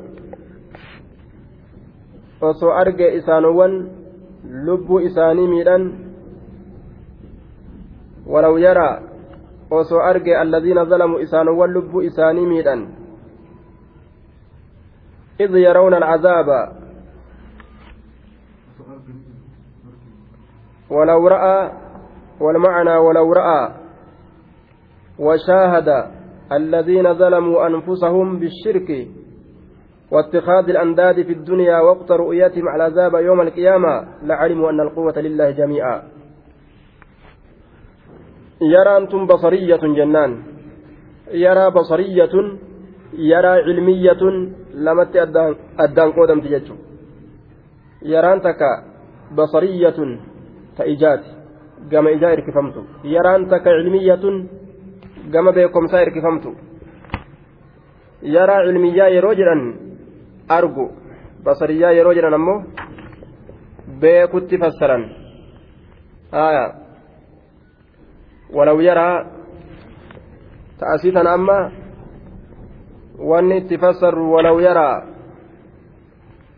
osoo 2.41 2.71
arge 2.71 3.15
isaanowwan 3.17 3.89
lubbuu 4.65 4.99
isaanii 4.99 5.47
miidhan 5.47 5.84
walaw 8.27 8.58
yaraa 8.60 9.01
osoo 9.71 10.01
arge 10.01 10.36
alladiina 10.38 10.86
zalamuu 10.86 11.19
isaanowwan 11.19 11.71
lubbuu 11.71 12.01
isaanii 12.01 12.45
miidhan 12.45 12.88
إذ 15.38 15.53
يرون 15.56 15.93
العذاب 15.93 16.49
ولو 20.89 21.27
رأى 21.27 21.71
والمعنى 22.39 22.95
ولو 22.97 23.34
رأى 23.34 23.73
وشاهد 25.19 25.89
الذين 26.52 27.13
ظلموا 27.13 27.67
أنفسهم 27.67 28.39
بالشرك 28.39 29.08
واتخاذ 30.12 30.69
الأنداد 30.69 31.21
في 31.21 31.34
الدنيا 31.34 31.80
وقت 31.80 32.12
رؤيتهم 32.12 32.67
على 32.67 32.88
العذاب 32.88 33.13
يوم 33.13 33.41
القيامة 33.41 34.08
لعلموا 34.23 34.69
أن 34.69 34.80
القوة 34.80 35.19
لله 35.19 35.52
جميعا. 35.52 36.04
يرى 38.62 38.97
أنتم 38.97 39.28
بصرية 39.28 39.82
جنان. 39.97 40.43
يرى 41.32 41.71
بصرية 41.71 42.30
يرى 43.13 43.47
علمية 43.47 44.21
لمت 44.73 45.15
أدان 45.80 46.12
قودم 46.12 46.39
تججو 46.41 46.76
يران 48.02 48.41
تكا 48.41 48.84
بصرية 49.38 49.97
gama 51.91 52.09
ijaa 52.15 52.31
irkifamtu. 52.37 52.79
Yaraan 53.03 53.47
takka 53.51 53.69
cilmiyyatun 53.77 54.35
gama 55.33 55.51
beekomsaa 55.57 56.01
irkifamtu. 56.05 56.49
Yaraa 58.21 58.63
cilmiyyaa 58.67 59.09
yeroo 59.15 59.33
jedhan 59.39 59.61
argu 60.57 60.85
basariyaa 61.45 61.91
yeroo 61.97 62.13
jedhan 62.17 62.33
ammoo 62.39 62.63
beekutti 64.01 64.57
fassaran. 64.57 65.03
Aya. 66.31 66.65
Walaw 68.55 68.79
yaraa 68.89 69.25
ta'asii 70.79 71.11
tana 71.11 71.31
amma 71.37 71.57
wanni 73.29 73.57
itti 73.57 73.77
fassarru 73.83 74.31
walaw 74.33 74.57
yaraa 74.61 74.95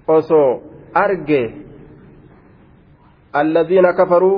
osoo 0.07 0.61
arge 0.93 1.41
alladhiina 3.33 3.93
kafaruu 3.93 4.37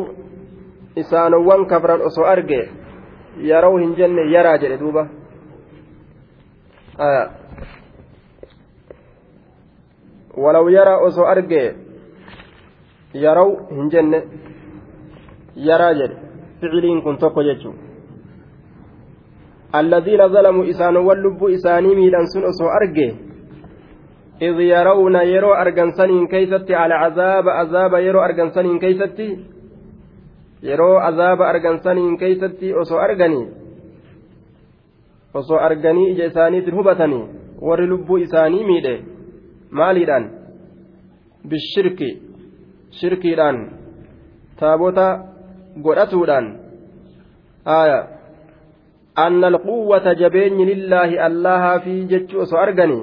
isaanowwan 0.96 1.66
kafran 1.66 2.02
osoo 2.02 2.26
arge 2.26 2.70
yaraw 3.52 3.78
hin 3.78 3.96
jenne 3.96 4.32
yaraa 4.32 4.58
jedhe 4.58 4.78
duuba 4.78 5.08
walaw 10.38 10.70
yaraa 10.70 10.98
osoo 11.08 11.26
arge 11.26 11.62
yaraw 13.14 13.50
hin 13.70 13.90
jenne 13.94 14.20
yaraa 15.56 15.94
jedhe 15.94 16.16
ficiliin 16.62 17.02
kun 17.02 17.18
tokko 17.18 17.44
jechuu 17.44 17.76
الذين 19.76 20.28
ظلموا 20.28 20.70
إسان 20.70 20.98
واللب 20.98 21.44
إساني 21.44 21.96
ميلان 21.96 22.26
سن 22.26 22.44
أسو 22.44 22.68
أرجي 22.78 23.10
إذ 24.42 24.60
يرون 24.60 25.16
يرو 25.16 25.54
أرجنسنين 25.54 26.28
كيستي 26.28 26.76
على 26.76 26.94
عذاب 26.94 27.50
عذاب 27.50 27.94
يرو 27.94 28.20
أرجنسنين 28.24 28.80
كيستي 28.80 29.28
يرو 30.64 30.98
عذاب 30.98 31.42
أرجنسنين 31.42 32.18
كيستي 32.18 32.82
أسو 32.82 32.98
أرجني 32.98 33.48
أسو 35.36 35.56
أرجني 35.56 36.12
إجا 36.12 36.26
إساني 36.28 36.62
ترهبتني 36.62 37.22
warri 37.62 37.86
lubbuu 37.88 38.18
isaanii 38.18 38.64
miidhe 38.66 38.94
maaliidhaan 39.80 40.24
bishirki 41.50 42.08
shirkiidhaan 43.00 43.60
taabota 44.62 45.06
godhatuudhaan 45.86 46.48
aya 47.76 48.00
anna 49.26 49.48
alquwwata 49.54 50.16
jabeenyi 50.22 50.66
lillaahi 50.72 51.22
allahaa 51.28 51.80
fi 51.86 51.94
jechuu 52.14 52.42
osoo 52.46 52.62
argani 52.66 53.00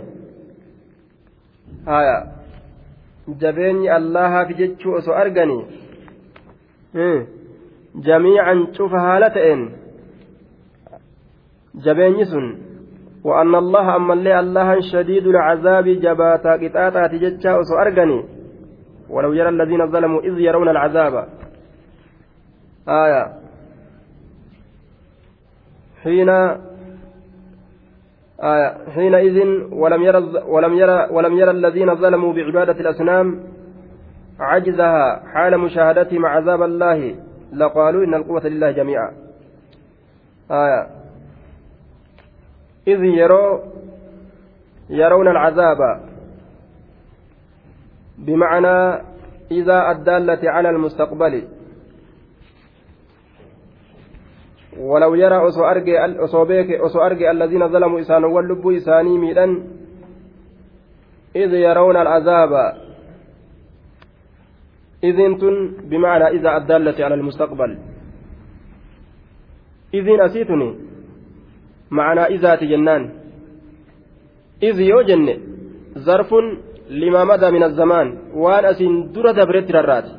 aya 2.00 2.16
jabeenyi 3.44 3.88
allahaa 4.00 4.44
fi 4.50 4.54
jechuu 4.62 4.98
osoo 5.02 5.18
argani 5.22 5.58
cufa 8.76 8.98
haala 9.00 9.30
ta'een 9.30 9.70
jabeenyi 11.84 12.26
sun 12.26 12.68
وأن 13.24 13.54
الله 13.54 13.96
أما 13.96 14.14
اللي 14.14 14.40
الله 14.40 14.80
شديد 14.80 15.26
العذاب 15.26 15.84
جباتا 15.84 16.52
قطاطا 16.52 17.06
تججا 17.06 17.60
أسو 17.60 17.74
أرغني. 17.78 18.24
ولو 19.10 19.32
يرى 19.32 19.48
الذين 19.48 19.86
ظلموا 19.86 20.20
إذ 20.20 20.38
يرون 20.38 20.68
العذاب. 20.68 21.28
آية. 22.88 23.32
حين 26.02 26.28
آية. 28.40 28.68
حينئذ 28.94 29.38
ولم 29.72 30.02
يرى 30.02 30.18
ولم 30.46 30.74
يرى 30.74 31.08
ولم 31.10 31.38
يرى 31.38 31.50
الذين 31.50 31.94
ظلموا 31.94 32.32
بعبادة 32.32 32.80
الأصنام 32.80 33.40
عجزها 34.40 35.22
حال 35.34 35.58
مشاهدتهم 35.58 36.26
عذاب 36.26 36.62
الله. 36.62 37.27
لقالوا 37.52 38.04
إن 38.04 38.14
القوة 38.14 38.46
لله 38.46 38.70
جميعا. 38.70 39.12
آية. 40.50 40.86
إذ 42.88 43.04
يروا 43.04 43.58
يرون 44.90 45.28
العذاب 45.28 46.00
بمعنى 48.18 49.02
إذا 49.50 49.90
الدالة 49.90 50.50
على 50.50 50.70
المستقبل. 50.70 51.48
ولو 54.78 55.14
يرى 55.14 55.48
أسو 55.48 55.64
أرجي 55.64 56.04
أسو 56.04 56.44
بيك 56.44 56.80
الذين 57.30 57.68
ظلموا 57.68 58.00
إسان 58.00 58.24
واللب 58.24 58.68
إساني 58.68 59.18
ميلا 59.18 59.62
إذ 61.36 61.54
يرون 61.54 61.96
العذاب 61.96 62.87
iziin 65.02 65.38
tun 65.38 65.56
bimacanaa 65.90 66.30
idaa 66.38 66.54
addaallate 66.60 67.04
ala 67.04 67.14
almustaqbal 67.18 67.72
iziin 69.98 70.20
asii 70.26 70.44
tun 70.44 70.62
macanaa 71.96 72.28
izaati 72.36 72.66
jennaan 72.72 73.04
izi 74.68 74.88
yoo 74.88 75.02
jenne 75.10 75.34
zarfun 76.06 76.46
limaa 76.88 77.24
madaa 77.30 77.50
min 77.50 77.62
azzamaan 77.68 78.08
waan 78.42 78.64
asiin 78.70 78.94
dura 79.14 79.32
dabretti 79.38 79.72
rarraate 79.72 80.10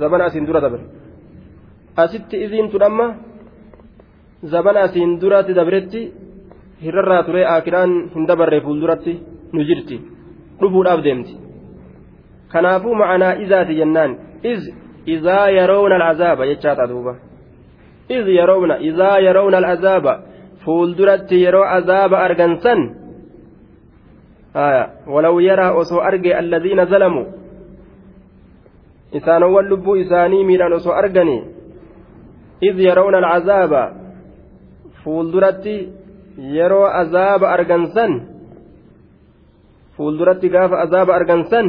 zabana 0.00 0.24
asiin 0.28 0.46
dura 0.48 0.60
dabre 0.64 0.82
asitti 2.02 2.36
iziin 2.44 2.70
tun 2.72 2.82
amma 2.88 3.06
zabana 4.52 4.80
asiin 4.86 5.20
duratti 5.20 5.52
dabretti 5.60 6.00
hin 6.82 6.92
rarraature 6.96 7.42
akiraan 7.56 7.92
hin 8.14 8.26
dabarre 8.30 8.60
fuulduratti 8.66 9.12
nu 9.52 9.60
jirti 9.68 9.96
dhufuudhaaf 10.60 11.00
deemti 11.06 11.34
kanaafuu 12.54 12.94
macanaa 12.94 13.34
izaati 13.44 13.74
jennaan 13.80 14.12
iz 14.52 14.60
izaa 15.14 15.48
yaroowna 15.58 15.94
alcazaaba 15.96 16.46
jechaa 16.50 16.76
ta'a 16.78 16.90
duuba 16.92 17.14
iz 18.16 18.26
yaroowna 18.38 18.78
izaa 18.90 19.18
yaroowna 19.26 19.58
alcazaaba 19.62 20.12
fuulduratti 20.64 21.42
yeroo 21.44 21.64
azaaba 21.78 22.18
argansan 22.26 22.80
walaw 25.14 25.34
yaraa 25.48 25.72
osoo 25.80 26.00
arge 26.10 26.34
alladiina 26.40 26.86
zalamuu 26.92 27.26
isaanowwan 29.12 29.68
lubbuu 29.72 29.96
isaanii 30.04 30.44
miidhaan 30.44 30.72
osoo 30.78 30.94
arganii 31.02 31.42
iz 32.68 32.78
yaroowna 32.88 33.18
alcazaaba 33.18 33.82
fuulduratti 35.02 35.76
yeroo 36.58 36.86
azaaba 37.02 37.50
argansan 37.56 38.12
fuulduratti 39.96 40.48
gaafa 40.54 40.80
azaaba 40.84 41.14
argansan 41.14 41.66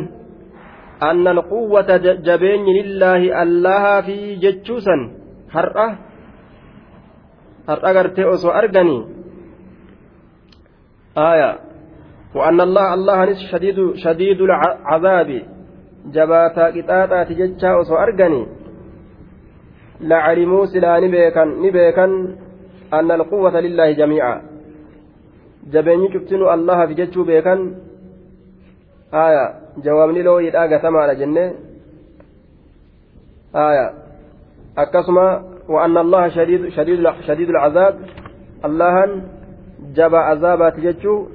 anna 0.99 1.29
alquwwata 1.35 1.99
jabeenyi 1.99 2.73
lillaahi 2.79 3.31
allahaa 3.31 4.01
fi 4.07 4.37
jechuusan 4.43 5.01
har'a 5.55 5.87
har'a 7.67 7.93
gartee 7.93 8.25
osoo 8.25 8.51
arganii 8.51 9.03
aya 11.15 11.51
وأن 12.35 12.61
الله 12.61 12.93
الله 12.93 13.19
شديد 13.51 13.95
شديد 13.95 14.39
العذاب 14.41 15.29
جباتا 16.11 16.65
قطاطات 16.75 17.31
جتشا 17.31 17.75
وسو 17.75 17.95
أرغني 17.95 18.41
لعلموا 20.01 20.65
سلا 20.65 20.99
نبيكا 20.99 21.43
نبيكا 21.63 22.05
أن 22.93 23.11
القوة 23.11 23.55
لله 23.59 23.91
جميعا 23.91 24.35
jabeenyi 25.73 26.09
cuftinu 26.13 26.45
allahaaf 26.49 26.93
jechuu 26.93 27.25
beekan 27.25 27.59
aya 29.11 29.53
jawaabni 29.83 30.23
looyiidha 30.23 30.67
gatamaadha 30.67 31.15
jenne 31.15 31.53
aya 33.53 33.93
akkasuma 34.75 35.55
وأن 35.67 35.97
الله 35.97 36.29
شديد 36.29 36.69
شديد 36.69 37.09
شديد 37.27 37.49
العذاب 37.49 37.99
اللهن 38.65 39.23
جبا 39.95 40.17
عذابات 40.17 40.79
جتشو 40.79 41.25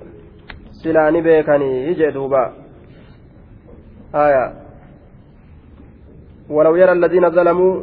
سلاني 0.82 1.20
بيكني 1.20 1.86
يجي 1.86 2.10
دوبا 2.10 2.52
آية 4.14 4.52
ولو 6.50 6.76
يرى 6.76 6.92
الذين 6.92 7.30
ظلموا 7.30 7.82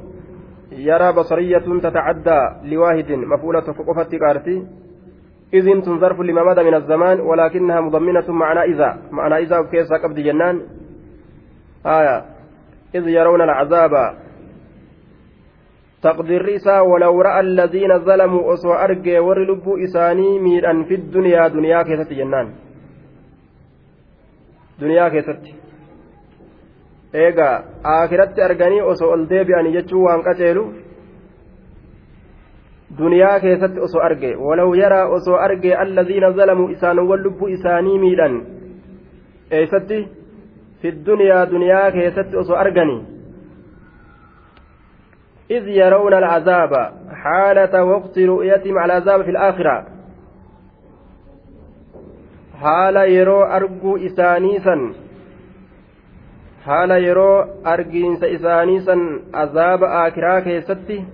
يرى 0.71 1.11
بصرية 1.11 1.79
تتعدى 1.83 2.41
لواحد 2.63 3.11
مفعولة 3.11 3.61
فقفت 3.61 4.15
كارتي 4.15 4.67
إذن 5.53 5.81
تنظرف 5.81 6.19
لما 6.19 6.43
مدى 6.43 6.63
من 6.63 6.73
الزمان 6.73 7.19
ولكنها 7.19 7.81
مضمنة 7.81 8.31
معنى 8.31 8.61
إذا. 8.73 8.97
معنى 9.11 9.35
إذا 9.37 9.61
كيس 9.71 9.93
قبض 10.03 10.19
جنان. 10.19 10.61
آية. 11.85 12.25
إذ 12.95 13.07
يرون 13.07 13.41
العذاب. 13.41 13.93
تقدير 16.01 16.55
إسا 16.55 16.79
ولو 16.79 17.21
رأى 17.21 17.39
الذين 17.39 17.99
ظلموا 17.99 18.53
أسوى 18.53 18.83
أرجي 18.83 19.19
ورلبوا 19.19 19.83
إساني 19.83 20.39
ميرا 20.39 20.83
في 20.83 20.95
الدنيا 20.95 21.47
دنيا 21.47 21.83
كيست 21.83 22.13
جنان. 22.13 22.47
دنيا 24.79 25.09
كيست. 25.09 25.67
eegaa 27.13 27.63
aakiratti 27.83 28.41
arganii 28.41 28.81
osoo 28.81 29.11
ol 29.11 29.23
deebi'anii 29.29 29.71
jechuu 29.75 30.03
waan 30.05 30.23
qaceelu 30.23 30.63
duniyaa 32.99 33.39
keessatti 33.39 33.79
osoo 33.79 34.01
arge 34.01 34.35
walaw 34.35 34.69
yaraa 34.75 35.07
osoo 35.17 35.35
arge 35.47 35.75
alladiina 35.75 36.31
zalamuu 36.31 36.69
isaanowwan 36.69 37.23
lubbuu 37.23 37.47
isaanii 37.57 37.99
miidhan 37.99 38.41
eeysatti 39.51 39.99
fi 40.81 40.95
duniyaa 41.05 41.45
duniyaa 41.51 41.91
keessatti 41.91 42.37
osoo 42.37 42.55
argani 42.55 42.97
إذ 45.51 45.67
يرون 45.67 46.13
العذاب 46.13 46.93
حالة 47.23 47.83
وقت 47.83 48.19
رؤيتهم 48.19 48.77
على 48.77 48.97
العذاب 48.97 49.21
في 49.23 49.31
الآخرة 49.31 49.85
حال 52.61 52.95
يرو 52.95 53.43
أرجو 53.43 53.97
إسانيسا 53.97 54.93
حال 56.65 56.91
يرو 56.91 57.45
أرجينس 57.67 58.23
إسانيسا 58.23 58.95
عذاب 59.33 59.83
آخرة 59.83 60.39
كيستي 60.39 61.05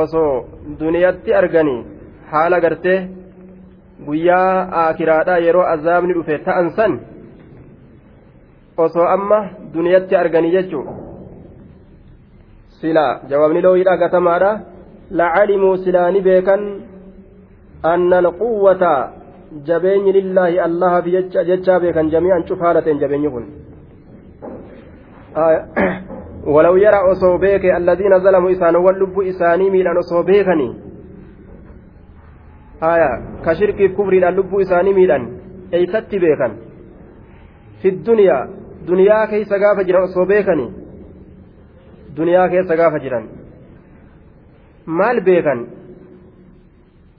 osoo 0.00 0.44
duniyatti 0.80 1.34
arganii 1.40 1.80
haala 2.32 2.60
gartee 2.64 2.98
guyyaa 4.06 4.86
akiraadhaa 4.88 5.38
yeroo 5.46 5.66
azaabni 5.74 6.14
dhufe 6.18 6.38
ta'an 6.46 6.70
san 6.76 7.00
osoo 8.86 9.08
amma 9.16 9.40
duniyatti 9.74 10.20
arganii 10.22 10.54
jechuun 10.56 10.88
silaa 12.80 13.12
jawaabni 13.32 13.64
looyidhaa 13.66 14.00
gatamaadha 14.04 14.52
lacalimuu 15.20 15.76
silaa 15.84 16.10
ni 16.10 16.20
beekan. 16.28 16.64
Anna 17.82 18.18
alquwwata 18.18 19.10
jabeenyi 19.68 20.12
lillaahi 20.12 20.60
allahaaf 20.66 21.06
jechaa 21.50 21.80
beekan 21.84 22.10
jamii'an 22.14 22.44
cufaala 22.50 22.82
ta'en 22.82 23.00
jabeenyi 23.02 23.30
kun 23.34 23.46
ولو 26.44 26.76
يرى 26.76 27.12
أصو 27.12 27.38
بيك 27.38 27.64
الذين 27.64 28.18
ظلموا 28.18 28.52
إسان 28.52 28.76
واللب 28.76 29.20
إساني 29.20 29.70
ميلان 29.70 29.96
أصو 29.96 30.22
بيكني. 30.22 30.74
آية 32.82 33.10
كشرك 33.46 33.92
كفر 33.92 34.12
اللب 34.12 34.54
إساني 34.60 34.92
ميلان 34.92 35.38
أي 35.74 35.86
ست 35.86 36.10
بيكن. 36.10 36.52
في 37.82 37.88
الدنيا 37.88 38.48
دنيا 38.86 39.24
كيس 39.24 39.52
غاف 39.52 39.86
جرا 39.86 40.04
أصو 40.04 40.24
بيكني. 40.24 40.72
دنيا 42.16 42.46
كيس 42.46 42.70
غاف 42.70 42.94
جرا 43.02 43.28
مال 44.86 45.24
بيكن. 45.24 45.66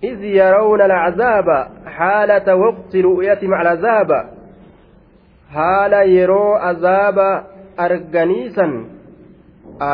إذ 0.04 0.24
يرون 0.24 0.82
العذاب 0.82 1.68
حالة 1.86 2.56
وقت 2.56 2.96
رؤيتهم 2.96 3.54
العذاب. 3.54 4.10
حال 5.54 5.94
يرو 5.94 6.54
عذاب 6.54 7.44
أرجنيسا 7.80 8.93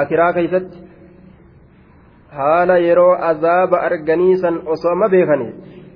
akiraa 0.02 0.34
keeysatti 0.34 0.78
haala 2.38 2.78
yeroo 2.88 3.14
azaaba 3.32 3.82
arganiisan 3.90 4.62
osoo 4.76 4.96
ma 5.02 5.10
beekani 5.16 5.48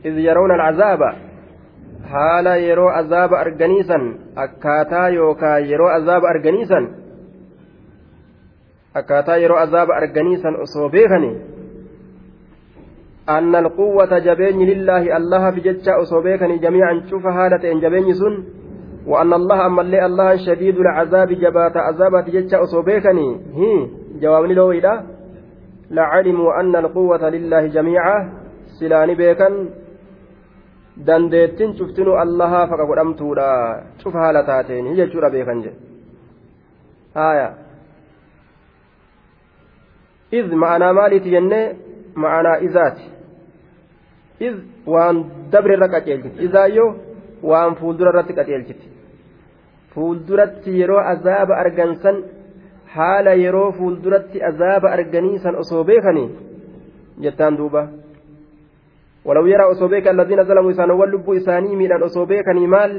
iz 0.03 0.17
yarawna 0.27 0.53
alcazaaba 0.57 1.09
haala 2.13 2.55
yeroo 2.65 2.89
azaaba 3.01 3.39
arganiisan 3.45 4.03
akkaataa 4.45 5.07
yookaa 5.19 5.57
yeroo 5.71 5.89
azaaba 5.97 6.29
arganiisan 6.33 6.85
akkaataa 9.01 9.41
yeroo 9.45 9.63
azaaba 9.65 9.95
arganiisan 10.01 10.61
osoo 10.67 10.89
beekani 10.89 11.33
أن 13.29 13.55
القوة 13.55 14.19
جبين 14.19 14.59
لله 14.69 15.17
الله 15.17 15.51
في 15.51 15.59
جتشا 15.59 16.01
أصوبيكني 16.01 16.57
جميعا 16.57 17.03
شوف 17.09 17.25
هالة 17.25 17.71
إن 17.71 17.79
جبين 17.79 18.13
سن 18.13 18.43
وأن 19.07 19.33
الله 19.33 19.65
أما 19.65 19.81
الله 19.81 20.35
شديد 20.35 20.79
العذاب 20.79 21.27
جبات 21.27 21.77
عذابات 21.77 22.29
جتشا 22.29 22.63
أصوبيكني 22.63 23.39
هي 23.55 23.87
جوابني 24.21 24.53
لو 24.53 24.71
إلى 24.71 25.03
لعلموا 25.91 26.59
أن 26.59 26.75
القوة 26.75 27.29
لله 27.29 27.67
جميعا 27.67 28.17
سلاني 28.79 29.15
بيكن 29.15 29.53
cuftinuu 31.77 32.17
allahaa 32.23 32.67
faqa 32.67 32.85
godhamtuudha 32.85 33.45
cufa 34.03 34.19
haala 34.19 34.43
taateen 34.43 34.95
jechuudha 34.95 35.29
beekan 35.29 35.63
jedhe 35.63 35.77
haya 37.15 37.47
iz 40.31 40.53
ma'anaa 40.63 40.93
maaliiti 40.93 41.33
jennee 41.35 41.65
ma'anaa 42.15 42.57
izaati 42.67 43.09
iz 44.39 44.55
waan 44.85 45.25
dabre 45.51 45.73
irra 45.73 45.87
qaceelchiti 45.95 46.45
izaayyoo 46.47 46.89
waan 47.51 47.75
fuuldura 47.75 48.13
irratti 48.13 48.37
qaceelchiti 48.39 48.92
fuulduratti 49.93 50.79
yeroo 50.79 51.01
azaaba 51.13 51.57
argansan 51.63 52.17
haala 52.95 53.33
yeroo 53.43 53.71
fuulduratti 53.79 54.43
azaaba 54.49 54.91
arganii 54.97 55.39
san 55.43 55.55
osoo 55.55 55.83
beekanii 55.83 56.29
jettaan 57.25 57.57
duuba 57.57 57.83
ولو 59.25 59.45
يرى 59.45 59.71
أصوبيك 59.71 60.07
الذين 60.07 60.43
ظلموا 60.43 60.71
إسانوا 60.71 60.99
واللب 60.99 61.29
إساني 61.31 61.75
ميلان 61.75 62.03
أصوبيكني 62.03 62.67
مال 62.67 62.91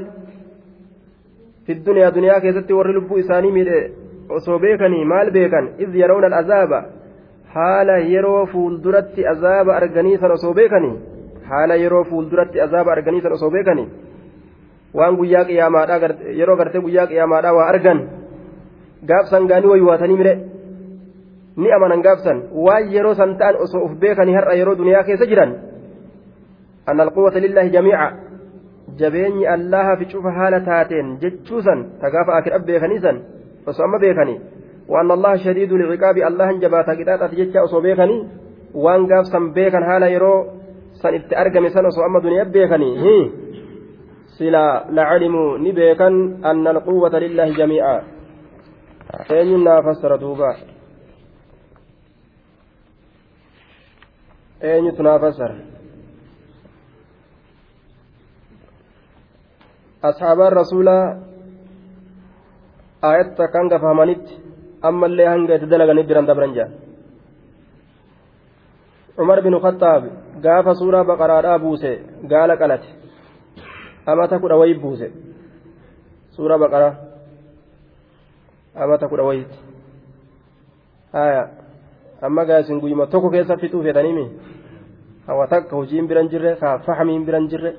في 1.65 1.71
الدنيا 1.71 2.09
دنيا 2.09 2.39
كيست 2.39 2.71
ور 2.71 2.87
لبو 2.97 3.19
إساني 3.19 3.51
ميدي 3.51 3.77
osoo 4.29 4.59
beekanii 4.59 5.05
maal 5.05 5.31
beekan 5.31 5.69
iz 5.77 5.95
yarawna 5.95 6.27
al'azaaba 6.27 6.79
haala 7.55 7.97
yeroo 8.13 8.45
fuulduratti 8.53 9.27
azaaba 9.33 9.75
arganii 9.79 10.17
san 10.17 10.31
osoo 10.31 10.53
beekanii 10.53 10.95
haala 11.49 11.75
yeroo 11.83 12.03
fuulduratti 12.03 12.61
azaaba 12.65 12.91
arganii 12.91 13.21
san 13.21 13.33
osoo 13.37 13.49
beekanii 13.55 13.87
waan 14.97 15.13
guyyaa 15.19 15.45
qiyaamaadhaa 15.49 16.09
yeroo 16.39 16.57
gartee 16.59 16.81
guyyaa 16.85 17.07
qiyaamaadhaa 17.11 17.53
waa 17.57 17.67
argan 17.73 17.99
gaafsan 19.09 19.47
gaanii 19.51 19.71
waywaatanii 19.73 20.17
mire 20.21 20.33
ni 21.61 21.71
amanan 21.77 22.01
gaafsan 22.07 22.37
waan 22.65 22.91
yeroo 22.95 23.13
san 23.19 23.37
ta'an 23.39 23.55
osoo 23.65 23.81
uf 23.87 23.93
beekanii 24.03 24.35
har'a 24.39 24.53
yeroo 24.59 24.75
duniyaa 24.81 25.03
keessa 25.07 25.25
jiran 25.31 25.51
anna 26.89 27.03
alquwwata 27.07 27.39
lillaahi 27.45 27.69
jamiica 27.75 28.07
jabeenyi 28.99 29.47
allaha 29.55 29.97
fi 29.99 30.05
cufa 30.11 30.31
haala 30.39 30.59
taateen 30.69 31.07
jechuusan 31.21 31.79
ta 32.01 32.09
gaafa 32.15 32.31
akidha 32.39 32.59
beekanii 32.69 32.99
san 33.05 33.17
osoo 33.67 33.85
amma 33.87 33.99
beekanii 34.05 34.39
waan 34.93 35.11
allaha 35.17 35.37
shadiidu 35.45 35.77
liciqaabi 35.81 36.23
allahan 36.29 36.59
jabaata 36.63 36.95
qixaaxati 36.99 37.35
jecha 37.41 37.63
osoo 37.67 37.81
beekanii 37.87 38.19
waan 38.85 39.07
gaafsan 39.11 39.53
beekan 39.57 39.83
haala 39.89 40.07
yeroo 40.15 40.37
san 41.01 41.15
itti 41.19 41.35
argame 41.43 41.69
san 41.75 41.85
osoo 41.91 42.03
amma 42.07 42.19
duniyaa 42.25 42.51
beekanii 42.57 42.93
silaa 44.37 44.85
lacalimuu 44.89 45.57
ni 45.57 45.71
beekan 45.73 46.15
anna 46.49 46.69
alquwwata 46.69 47.19
lillaahi 47.23 47.57
jamiica 47.59 48.03
eenyuun 49.29 49.63
naa 49.63 49.81
fassara 49.83 50.17
duuba? 50.17 50.49
Eenyutu 54.61 55.03
naa 55.03 55.19
fassara? 55.19 55.55
Asxaabaan 60.01 60.53
rasuulaa 60.53 61.03
aayatta 63.01 63.47
kan 63.53 63.69
gafamanitti 63.73 64.33
ammallee 64.81 65.27
hanga 65.33 65.55
itti 65.55 65.69
dalaganitti 65.71 66.09
biran 66.09 66.27
dabran 66.29 66.53
jaa. 66.57 66.69
Cumar 69.15 69.41
bin 69.41 69.59
khattaab 69.65 70.03
gaafa 70.43 70.73
suuraa 70.81 71.03
baqaraadhaa 71.09 71.59
buuse 71.63 71.91
gaala 72.31 72.57
qalate 72.61 72.89
amata 74.05 74.39
kudha 74.39 74.55
wayii 74.61 74.79
buuse 74.83 75.07
suuraa 76.35 76.57
baqaraa 76.57 76.95
amata 78.75 79.07
kudha 79.07 79.23
wayiiti 79.23 79.57
haya 81.13 81.49
amma 82.21 82.45
gaasin 82.45 82.79
guyyuma 82.79 83.07
tokko 83.07 83.29
keessa 83.29 83.57
fixuu 83.57 83.83
fedhaniimi 83.83 84.25
hawa 85.27 85.47
takka 85.47 85.75
hojiin 85.75 86.07
biran 86.07 86.29
jirre 86.29 86.55
kaa 86.61 86.77
fahamiin 86.85 87.25
biran 87.25 87.47
jirre 87.49 87.71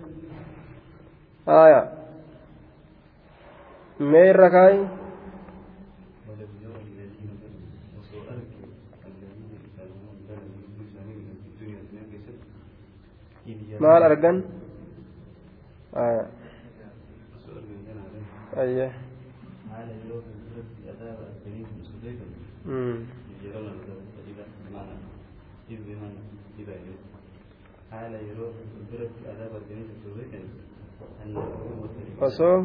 haya 1.47 1.81
mee 4.01 4.29
irra 4.31 4.51
kaayi 4.51 4.81
maal 13.81 14.03
argan 14.03 14.55
ayye 18.61 18.86
osoo 32.26 32.59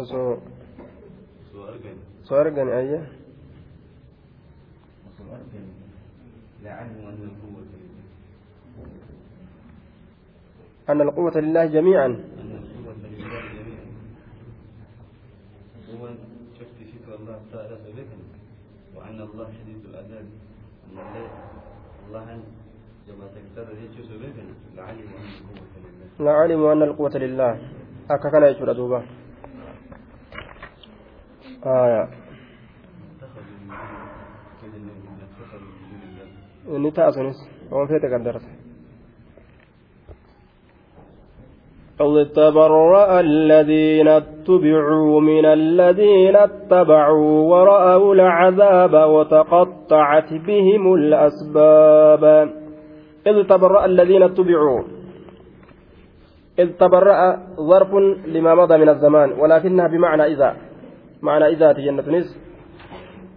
osoo 0.00 0.32
osoo 2.22 2.38
argani 2.42 2.72
ayye 2.80 2.98
أن 6.82 6.88
القوة 7.28 8.01
لله 11.36 11.64
جميعا. 11.66 12.08
وأن 18.96 19.20
الله 19.20 19.48
شديد 19.58 19.82
العذاب 19.90 20.26
أن 20.92 20.98
الله 22.08 22.38
لعلموا 26.20 26.72
أن 26.72 26.82
القوة 26.82 27.14
لله 27.16 27.52
أكا 28.10 28.28
كان 28.30 28.42
يجور 28.42 28.72
دوبا 28.72 29.00
آية 31.66 32.08
inni 36.72 36.92
taasunis 36.94 37.38
waan 37.70 37.88
feete 37.90 38.06
qaddarta 38.08 38.61
قد 41.98 42.32
تبرأ 42.34 43.20
الذين 43.20 44.08
اتبعوا 44.08 45.20
من 45.20 45.44
الذين 45.44 46.36
اتبعوا 46.36 47.32
ورأوا 47.52 48.14
العذاب 48.14 48.94
وتقطعت 49.10 50.32
بهم 50.32 50.94
الأسباب. 50.94 52.24
إذ 53.26 53.36
تبرأ 53.46 53.84
الذين 53.84 54.22
اتبعوا. 54.22 54.82
إذ 56.58 56.68
تبرأ 56.80 57.38
ظرف 57.60 57.94
لما 58.26 58.54
مضى 58.54 58.76
من 58.76 58.88
الزمان. 58.88 59.32
ولكنها 59.32 59.88
بمعنى 59.88 60.24
إذا. 60.26 60.56
معنى 61.22 61.46
إذا 61.46 61.72
جنة 61.72 62.04
نس 62.08 62.28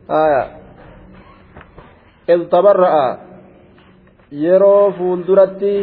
آية. 0.09 0.43
إذ 2.29 2.49
تبرأ. 2.49 3.25
yeroo 4.31 4.91
fuulduratti 4.97 5.73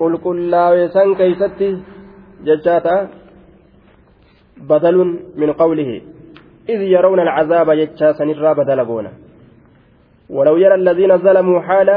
qulqullaa'e 0.00 0.88
san 0.96 1.14
keeysatti 1.18 1.68
jechaata 2.46 2.94
badalun 4.68 5.10
min 5.36 5.52
qawlihi. 5.60 5.98
إذ 6.70 6.82
يرون 6.82 7.20
العذاب 7.20 7.68
يجا 7.68 8.12
سنرى 8.12 8.54
بدل 8.54 8.84
بونا 8.84 9.12
ولو 10.30 10.56
يرى 10.56 10.74
الذين 10.74 11.18
ظلموا 11.18 11.60
حال 11.60 11.88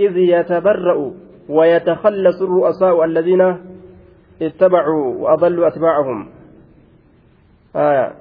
إذ 0.00 0.16
يتبرأوا 0.16 1.10
ويتخلص 1.48 2.42
الرؤساء 2.42 3.04
الذين 3.04 3.56
اتبعوا 4.42 5.14
وأضلوا 5.14 5.68
أتباعهم 5.68 6.28
آية 7.76 8.12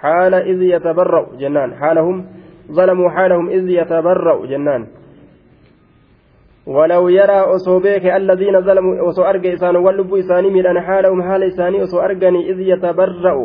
حال 0.00 0.34
إذ 0.34 0.62
يتبرأ 0.62 1.36
جنان 1.36 1.74
حالهم 1.74 2.26
ظلموا 2.72 3.10
حالهم 3.10 3.48
إذ 3.48 3.68
يتبرأ 3.68 4.46
جنان 4.46 4.86
ولو 6.68 7.08
يرى 7.08 7.40
أصوبيك 7.56 8.04
الذين 8.06 8.60
ظلموا 8.60 9.08
أصو 9.08 9.22
أرجى 9.22 9.54
إسان 9.54 9.76
واللب 9.76 10.14
إساني 10.14 10.48
من 10.50 10.80
حالهم 10.80 11.22
حال 11.22 11.42
إساني 11.42 11.82
أصو 11.82 11.98
أرجني 12.00 12.50
إذ 12.50 12.58
يتبرأ 12.60 13.36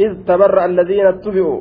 إذ 0.00 0.12
تبرأ 0.28 0.64
الذين 0.64 1.06
اتبعوا. 1.06 1.60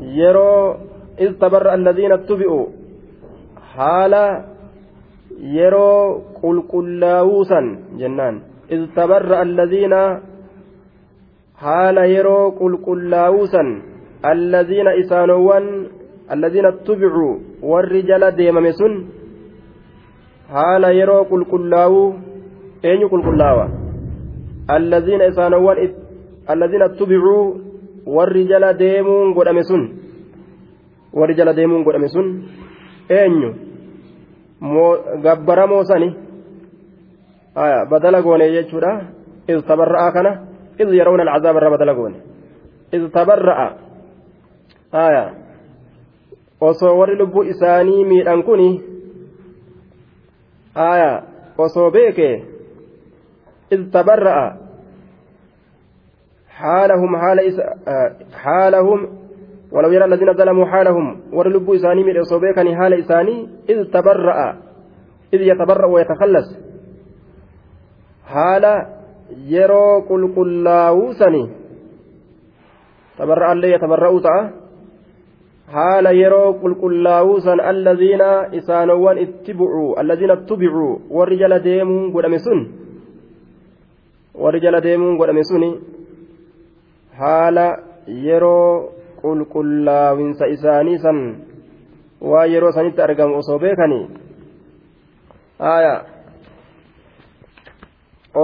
يروا 0.00 0.74
إذ 1.20 1.30
تبرأ 1.42 1.74
الذين 1.74 2.12
اتبعوا. 2.12 2.66
حال 3.74 4.14
يروا 5.40 6.18
قل 6.42 6.56
قلاوسا 6.72 7.60
جنان. 7.98 8.34
إذ 8.72 8.80
تبرأ 8.96 9.42
الذين 9.42 9.94
حال 11.56 11.96
يروا 11.98 12.50
قل 12.60 12.72
قلاوسا 12.86 13.64
الذين 14.24 14.88
إسانوان 14.88 15.86
الذين 16.32 16.66
اتبعوا. 16.66 17.47
warri 17.62 18.02
jala 18.06 18.30
deemame 18.30 18.72
sun 18.72 19.10
haala 20.52 20.92
yeroo 20.92 21.24
qulqullaa'uu 21.30 22.14
eenyu 22.82 23.08
qulqullaawa? 23.12 23.64
Allaziina 24.68 25.26
isaanowwan 25.26 25.78
allaziina 26.46 26.88
tubicuu 26.98 27.60
warri 28.06 28.44
jala 28.48 28.72
deemuun 28.74 29.34
godhame 29.34 29.62
sun 29.62 29.82
warri 31.12 31.34
jala 31.34 31.52
deemuun 31.54 31.84
godhame 31.84 32.08
sun 32.08 32.26
eenyu? 33.10 33.50
Gabbaramoo 35.22 35.84
sani 35.84 36.14
badala 37.90 38.22
goone 38.22 38.52
jechuudha. 38.52 38.92
Iz 39.48 39.64
tabarra'a 39.64 40.12
kana 40.12 40.30
iz 40.78 40.88
yarawna 40.92 41.22
alcazaaba 41.24 41.58
irra 41.60 41.70
badala 41.70 41.94
goone. 41.94 42.18
Iz 42.92 43.02
tabarra'a. 43.12 43.68
Aayaa 44.92 45.47
osoo 46.60 46.98
warri 46.98 47.16
lubbuu 47.16 47.42
isaanii 47.42 48.04
miidhan 48.04 48.42
kun 48.42 48.62
aya 50.74 51.22
osoo 51.58 51.90
beeke 51.90 52.44
iz 53.70 53.90
tabarra'a 53.92 54.68
حالهم 56.58 57.16
حال 57.16 57.38
إس... 57.40 57.58
حالهم 58.34 59.00
ولو 59.72 59.90
يرى 59.94 60.04
الذين 60.04 60.32
ظلموا 60.34 60.66
حالهم 60.66 61.06
ورلبوا 61.32 61.76
إساني 61.76 62.02
من 62.04 62.18
أصوبيكني 62.18 62.76
حال 62.76 62.92
إساني 62.98 63.48
إذ 63.68 63.94
تبرأ 63.94 64.58
إذ 65.34 65.40
يتبرأ 65.40 65.86
ويتخلص 65.86 66.48
haala 68.28 68.72
yeroo 69.52 70.02
qulqullaa'uu 70.08 71.14
sani 71.20 71.42
tabarra'allee 73.18 73.72
yatabarra'uu 73.74 74.20
ta'a 74.26 74.42
haala 75.74 76.10
yeroo 76.20 76.52
qulqullaa'uu 76.62 77.40
san 77.46 77.60
allaziina 77.70 78.28
isaanowwan 78.60 79.18
itti 79.24 79.54
bu'u 79.54 79.94
allaziina 80.02 80.36
tubicuu 80.50 80.92
warri 81.18 81.36
jala 81.42 81.58
deemuun 81.66 82.10
godhame 82.14 82.38
sun 82.46 82.60
warri 84.44 84.60
jala 84.60 84.80
deemuun 84.86 85.18
godhame 85.20 85.44
suni 85.50 85.70
haala 87.20 87.66
yeroo 88.28 88.92
qulqullaawinsa 89.22 90.46
isaanii 90.56 90.98
san 91.04 91.18
waa 92.32 92.46
yeroo 92.54 92.72
sanitti 92.72 93.02
argamu 93.02 93.38
osoo 93.42 93.58
beekanii 93.64 94.04
aayaa 95.72 96.00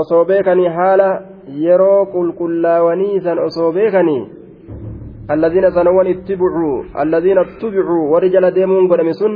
osoo 0.01 0.25
beekanii 0.25 0.69
haala 0.79 1.09
yeroo 1.67 2.07
qulqullaawanii 2.15 3.21
san 3.21 3.39
osoo 3.39 3.73
beekanii 3.73 4.23
الذين 5.31 5.71
سنوان 5.71 6.07
اتبعوا 6.07 6.85
الذين 7.03 7.39
اتبعوا 7.39 8.03
ورجل 8.13 8.45
ديمون 8.51 8.85
قدم 8.93 9.13
سن 9.13 9.33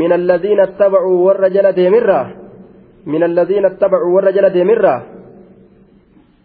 من 0.00 0.12
الذين 0.12 0.60
اتبعوا 0.60 1.18
والرجل 1.26 1.66
ديمرة 1.72 2.20
من 3.06 3.22
الذين 3.22 3.64
اتبعوا 3.64 4.14
والرجل 4.14 4.44
ديمرة 4.50 4.96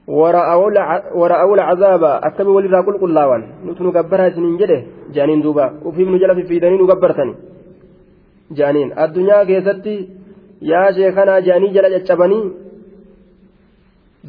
ورأوا 0.08 1.56
العذاب. 1.56 2.04
أكتب 2.04 2.48
ولي 2.48 2.80
قل 2.86 2.98
قلاوان 3.02 3.42
نتنو 3.66 3.90
قبرها 3.96 4.30
سنين 4.36 4.58
جده. 4.62 4.80
جانين 5.16 5.42
دوبا. 5.42 5.66
وفي 5.86 6.02
من 6.06 6.18
جل 6.22 6.32
في 6.48 6.60
دنين 6.60 6.82
قبرتني 6.92 7.34
جانين. 8.58 8.90
الدنيا 9.00 9.44
كيستي. 9.44 9.96
يا 10.62 10.82
شيخنا 10.96 11.40
جاني 11.40 11.68
جل 11.76 11.86
جتشبني 11.94 12.42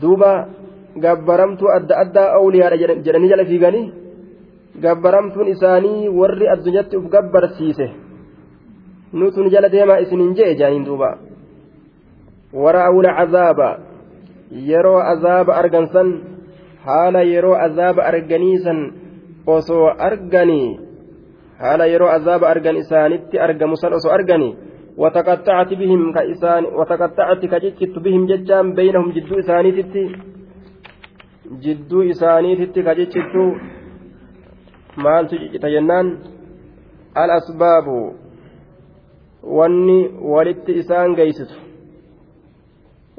duuba 0.00 0.48
gabbaramtuu 1.04 1.72
adda 1.76 1.98
addaa 2.02 2.32
awliyaadha 2.38 2.96
jedhanii 3.04 3.30
jala 3.32 3.44
fiiganii 3.50 3.92
gabbaramtuun 4.83 5.51
isaanii 5.53 6.09
warri 6.19 6.47
addunyaatti 6.53 6.97
uf 6.97 7.05
gabbarsiise 7.13 7.87
nutun 9.13 9.49
jala 9.53 9.71
deemaa 9.75 10.01
isinin 10.05 10.35
jee 10.39 10.55
jaaniin 10.61 10.85
duuba 10.85 11.09
wara'awula 12.63 13.15
cazaaba 13.19 13.69
yeroo 14.69 14.99
azaaba 15.13 15.57
argansan 15.61 16.09
haala 16.85 17.21
yeroo 17.33 17.55
azaaba 17.67 18.07
arganiisan 18.11 18.79
osoo 19.55 19.85
arganii 20.09 20.79
haala 21.63 21.85
yeroo 21.93 22.11
azaaba 22.17 22.51
argan 22.53 22.81
isaanitti 22.83 23.43
argamu 23.47 23.81
san 23.83 23.93
osoo 23.99 24.13
arganii 24.17 24.53
وتقطعت 24.97 25.73
بهم 25.73 26.01
كإسان 26.13 26.63
وتقطعت 26.77 27.41
كجتت 27.51 27.95
بهم 28.05 28.25
ججام 28.31 28.73
بينهم 28.79 29.11
جدو 29.15 29.39
إسانيتت 29.39 29.95
جدو 31.63 31.97
إسانيتت 32.11 32.75
كجتت 32.87 33.33
maaltu 34.96 35.38
ciccita 35.38 35.68
jennaan? 35.74 36.06
Al 37.14 37.30
asbaabu 37.38 37.96
wanni 39.58 39.98
walitti 40.32 40.72
isaan 40.82 41.14
geeysitu 41.18 41.54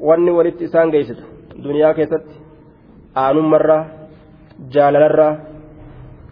wanni 0.08 0.30
walitti 0.38 0.64
isaan 0.64 0.90
geeysitu 0.94 1.22
duniyaa 1.64 1.94
keessatti 1.98 2.34
aanummarraa 3.22 3.84
jaalalarraa 4.74 5.34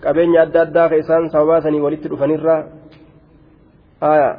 qabeenya 0.04 0.42
adda 0.42 0.60
addaa 0.66 0.88
ka 0.90 0.96
isaan 1.02 1.30
sababaasanii 1.34 1.84
walitti 1.86 2.08
dhufanirraa 2.12 2.60
aayaa 4.10 4.34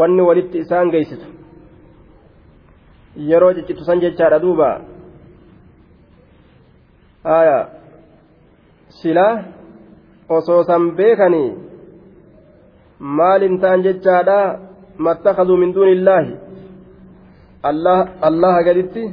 wanni 0.00 0.22
walitti 0.28 0.58
isaan 0.64 0.90
geeysitu 0.94 1.26
yeroo 3.30 3.52
ciccitu 3.54 3.84
san 3.84 4.00
jechaadha 4.00 4.38
duuba. 4.42 4.80
Aya. 7.24 7.58
Silaa 8.88 9.44
osoo 10.38 10.62
san 10.70 10.90
beekanii 11.00 11.50
maalin 13.18 13.60
ta'an 13.64 13.84
jechaadha 13.86 14.38
mattakaduu 15.06 15.56
min 15.62 15.74
duuni 15.74 15.92
illaahi 15.98 16.38
allaha 18.28 18.62
gaditti 18.68 19.04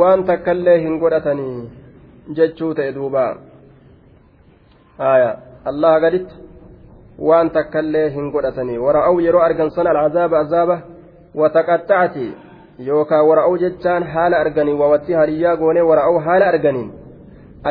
waan 0.00 0.24
takkaillee 0.24 0.78
hin 0.84 0.98
godhatanii 1.02 1.70
jechuu 2.38 2.74
ta'e 2.74 2.94
duuba 2.98 3.24
aya 5.12 5.30
allaha 5.72 6.00
gaditti 6.04 6.34
waan 7.30 7.50
takkaillee 7.56 8.06
hin 8.16 8.30
godhatanii 8.36 8.78
wara'aw 8.86 9.16
yeroo 9.26 9.42
argan 9.48 9.70
sana 9.76 9.90
alcazaaba 9.90 10.38
azaaba 10.44 10.76
wataqaxxacati 11.42 12.26
yookaa 12.90 13.22
wara'aw 13.30 13.56
jechaan 13.64 14.06
haala 14.12 14.44
arganii 14.44 14.78
wawatti 14.82 15.18
hariyyaa 15.20 15.56
goonee 15.56 15.88
wara'aw 15.90 16.18
haala 16.28 16.46
arganiin 16.52 16.92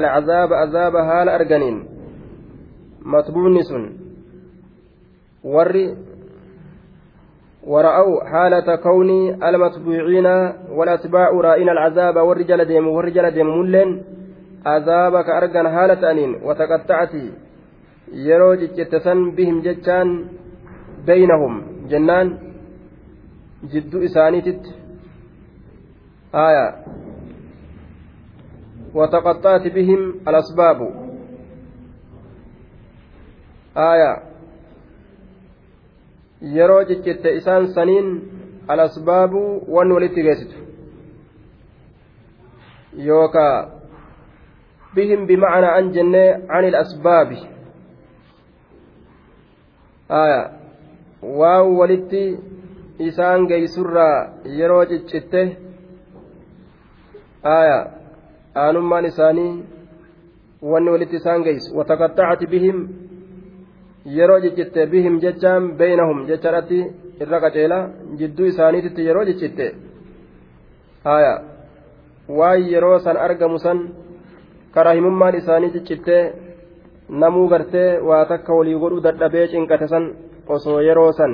alcazaaba 0.02 0.60
azaaba 0.66 1.04
haala 1.12 1.34
arganiin 1.40 1.80
matbuunni 3.04 3.64
sun 3.64 3.84
warri 5.44 5.96
ورأوا 7.64 8.24
حالة 8.24 8.76
كون 8.76 9.10
المتبوعين 9.44 10.28
والأتباع 10.72 11.30
رائين 11.30 11.70
العذاب 11.70 12.16
والرجال 12.16 12.66
ديم 12.66 12.88
والرجال 12.88 13.32
ديم 13.32 13.48
ملين. 13.60 14.04
عذابك 14.66 15.30
أرجن 15.30 15.70
حالة 15.70 16.12
أنين 16.12 16.32
وتقطعت. 16.44 17.14
ciccette 18.60 19.00
san 19.04 19.36
bihim 19.36 19.62
jechaan 19.62 20.30
beynahum 21.06 21.86
jennaan 21.90 22.40
jidduu 23.72 24.02
isaaniititti 24.02 24.72
aya 26.34 26.66
وتقطعت 28.94 29.68
بهم 29.68 30.02
الأسباب. 30.28 31.09
آية 33.80 34.30
yeroo 36.56 36.86
ciccette 36.88 37.30
isaan 37.40 37.68
saniin 37.76 38.08
alasbaabu 38.68 39.42
wan 39.76 39.92
walitti 39.92 40.22
geessitu 40.24 40.56
yookaa 43.08 43.58
bihim 44.96 45.28
bimacnaa 45.28 45.74
an 45.80 45.92
jennee 45.96 46.30
an 46.58 46.64
ilasbaabi 46.70 47.40
waan 51.40 51.68
walitti 51.80 52.24
isaan 53.10 53.48
geeysurraa 53.52 54.16
yeroo 54.60 54.86
ciccitte 54.86 55.42
aanummaan 58.56 59.06
isaanii 59.12 59.52
wanni 60.72 60.90
walitti 60.96 61.16
isaan 61.22 61.44
geeysu 61.44 61.78
wataqaxxacati 61.78 62.48
bihim 62.56 62.78
yeroo 64.06 64.40
ciccitte 64.42 64.82
bihim 64.92 65.20
jechaan 65.20 65.78
beynahum 65.80 66.28
jechaadhatti 66.28 66.80
irra 67.22 67.40
qaceela. 67.44 67.80
Jidduu 68.20 68.46
isaaniititti 68.52 69.06
yeroo 69.08 69.26
ciccitte 69.26 69.68
waan 72.30 72.62
yeroo 72.72 73.00
san 73.00 73.18
argamu 73.18 73.58
san 73.60 73.80
karahimummaan 74.74 75.36
isaanii 75.36 75.72
ciccittee 75.76 76.24
namuu 77.10 77.48
gartee 77.50 78.00
waa 78.08 78.26
takka 78.32 78.54
walii 78.54 78.80
godhuu 78.82 79.04
dadhabee 79.06 79.48
cinqate 79.52 79.88
san 79.94 80.06
osoo 80.56 80.80
yeroo 80.88 81.12
san 81.20 81.34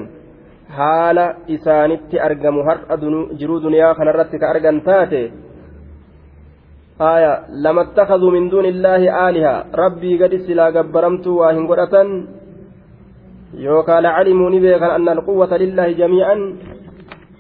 haala 0.78 1.26
isaanitti 1.55 2.20
argamu 2.28 2.63
har'a 2.68 2.97
jiruu 3.39 3.59
duniyaa 3.63 3.95
kanarratti 3.95 4.39
ka 4.39 4.49
argan 4.53 4.80
taate 4.88 5.22
aya 7.11 7.32
lamattakaduu 7.63 8.32
min 8.32 8.49
duuni 8.51 8.70
illaahi 8.74 9.09
aaliha. 9.09 9.66
Rabbii 9.82 10.18
gadi 10.18 10.39
silaa 10.45 10.72
gabbaramtuu 10.72 11.38
waa 11.39 11.53
hin 11.53 11.68
godhatan 11.72 12.09
lacalimuu 13.58 14.49
ni 14.49 14.60
beekan 14.60 14.91
anna 14.91 15.12
alquwwata 15.12 15.58
lillaahi 15.58 15.95
jamii'an 15.95 16.39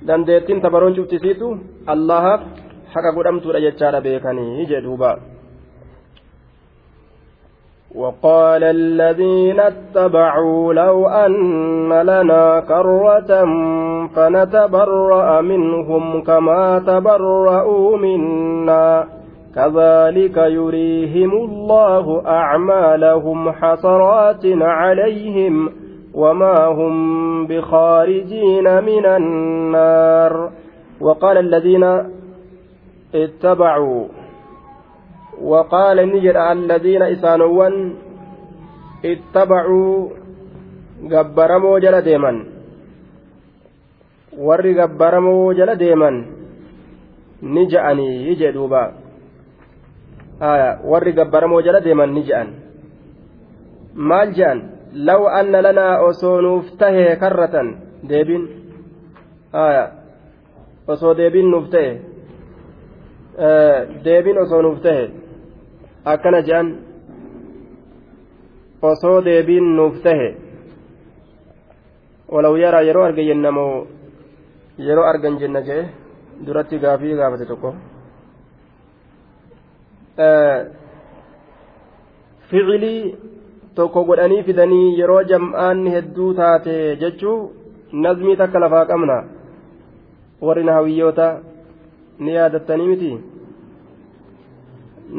dandeettiin 0.07 0.61
tabaroon 0.61 0.95
cuftisiitu 0.95 1.57
allahaaf 1.87 2.41
haqa 2.93 3.11
godhamtuudha 3.11 3.59
jechaadha 3.59 4.01
beekanii 4.01 4.65
jedhuuba 4.65 5.17
وقال 7.95 8.63
الذين 8.63 9.59
اتبعوا 9.59 10.73
لو 10.73 11.07
أن 11.07 11.93
لنا 11.93 12.59
كرة 12.59 13.31
فنتبرأ 14.15 15.41
منهم 15.41 16.23
كما 16.23 16.79
تبرأوا 16.79 17.97
منا 17.97 19.07
كذلك 19.55 20.37
يريهم 20.37 21.31
الله 21.31 22.21
أعمالهم 22.27 23.51
حسرات 23.51 24.45
عليهم 24.45 25.84
وما 26.15 26.65
هم 26.67 26.93
بخارجين 27.47 28.83
من 28.83 29.05
النار 29.05 30.51
وقال 31.01 31.37
الذين 31.37 31.85
اتبعوا 33.15 34.03
وقال 35.41 35.97
نجر 36.13 36.51
الذين 36.51 37.01
إسانوان 37.01 37.93
اتبعوا 39.05 40.09
جبرموا 41.03 41.79
جل 41.79 42.01
ديما 42.01 42.33
jala 45.55 45.75
deeman 45.79 46.15
ni 47.41 47.63
ja'anii 47.71 48.35
jee 48.35 48.51
duuba 48.51 48.91
warri 50.83 51.13
gabbaramoo 51.15 51.61
jala 51.63 51.79
deeman 51.79 52.11
ni 52.11 52.23
ja'an 52.27 52.49
maal 53.95 54.35
je'an 54.35 54.74
osoo 56.09 56.41
nuuf 56.41 56.65
tahee 56.79 57.15
karratan 57.15 57.67
deebin 58.09 58.43
osoo 60.87 61.13
deebin 61.17 61.51
nuuf 61.51 61.69
ta'e 61.69 61.91
deebin 64.05 64.37
osoo 64.43 64.61
nuuf 64.61 64.79
ta'e 64.81 65.03
akkana 66.05 66.41
je'an 66.47 66.67
osoo 68.81 69.21
deebiin 69.25 69.75
nuuf 69.75 69.95
tahe 70.03 70.29
walaw 72.33 72.55
yaraa 72.63 72.81
yeroo 72.87 73.03
arge 73.05 73.23
jennamoo 73.29 73.87
yeroo 74.87 75.05
argan 75.11 75.39
jenna 75.39 75.61
jee 75.67 75.83
duratti 76.45 76.79
gaafii 76.79 77.15
gaafate 77.19 77.45
tokko 77.51 77.75
ficilii 82.49 83.15
tokko 83.75 84.03
godhanii 84.09 84.43
fidanii 84.47 84.99
yeroo 84.99 85.23
jam'aanni 85.31 85.93
hedduu 85.95 86.33
taate 86.39 86.75
jechuu 87.01 87.37
nazmii 88.05 88.35
takka 88.41 88.59
lafaa 88.63 88.85
qabna 88.91 89.17
warri 90.41 90.63
nahawiyyoota 90.69 91.27
ni 92.19 92.35
yaadattanii 92.35 92.87
miti 92.87 93.11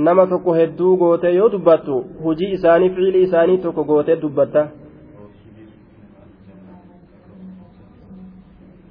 nama 0.09 0.26
tokko 0.32 0.54
hedduu 0.54 0.96
gootee 1.02 1.34
yoo 1.34 1.52
dubbattu 1.52 2.00
hujii 2.24 2.50
isaanii 2.59 2.90
fiilii 2.98 3.22
isaanii 3.28 3.59
tokko 3.68 3.84
gootee 3.84 4.20
dubbatta 4.26 4.68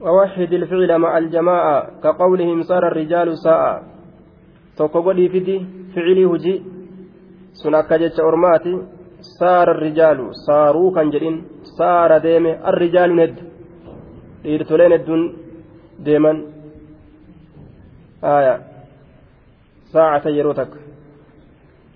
ووحد 0.06 0.54
الفعل 0.54 0.98
مع 0.98 1.18
الجماعة 1.18 2.02
كقولهم 2.04 2.62
صار 2.62 2.88
الرجال 2.88 3.38
ساء 3.38 3.84
ficilii 5.96 6.24
hujii 6.24 6.64
sun 7.54 7.74
akka 7.74 7.98
jecha 7.98 8.24
ormaati 8.24 8.78
saara 9.40 9.74
rijaalu 9.86 10.26
saaruu 10.46 10.90
kan 10.96 11.12
jedhin 11.14 11.38
saara 11.78 12.18
deeme 12.26 12.52
arrijaaluun 12.70 13.22
heddu 13.24 13.44
dhiirtoleen 14.44 14.96
hedduun 14.96 15.24
deeman 16.06 16.38
saacata 19.94 20.30
yeroo 20.38 20.58
takka 20.62 20.86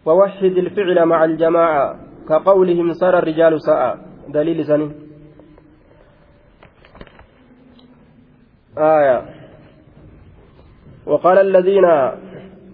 ووحد 0.06 0.56
الفعل 0.66 1.06
مع 1.06 1.20
الجماعة 1.26 1.86
كقولهم 2.30 2.94
صار 2.94 3.18
الرجال 3.18 3.62
ساء 3.62 3.82
دليل 4.28 4.66
سني 4.66 4.88
آية 8.78 9.18
وقال 11.06 11.38
الذين 11.38 11.86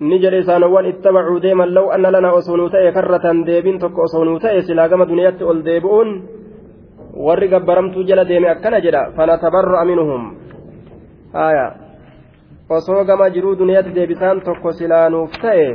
نجري 0.02 0.43
سانوان 0.43 0.86
اتبعوا 0.86 1.39
ديما 1.39 1.64
لو 1.64 1.91
أن 1.91 2.06
لنا 2.06 2.38
أصونوتي 2.38 2.91
كرة 2.91 3.26
ديبين 3.48 3.80
تك 3.80 4.00
أصونوتي 4.00 4.62
سلاقم 4.62 5.04
دنيات 5.04 5.41
الديبؤون 5.41 6.10
warri 7.16 7.48
gabbaramtuu 7.48 8.04
jala 8.04 8.26
deeme 8.26 8.50
akkana 8.50 8.82
jedha 8.84 9.12
fanatabarra'a 9.16 9.86
minhum 9.86 10.36
haya 11.34 11.76
osoo 12.70 13.04
gama 13.06 13.30
jiruu 13.30 13.56
duniyaatti 13.56 13.96
deebisaan 13.96 14.41
tokko 14.41 14.72
silaanuuf 14.72 15.32
ta'e 15.41 15.68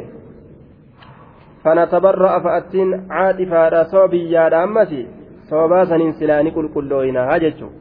fanatabarra'a 1.64 2.40
fa'attiin 2.40 2.92
caadhifaadha 3.08 3.84
soo 3.84 4.08
biyyaadha 4.08 4.62
ammasi 4.62 5.08
sababaa 5.48 5.86
saniin 5.86 6.12
silaanii 6.20 6.52
qulqullooyinaa 6.58 7.38
jechuun 7.46 7.72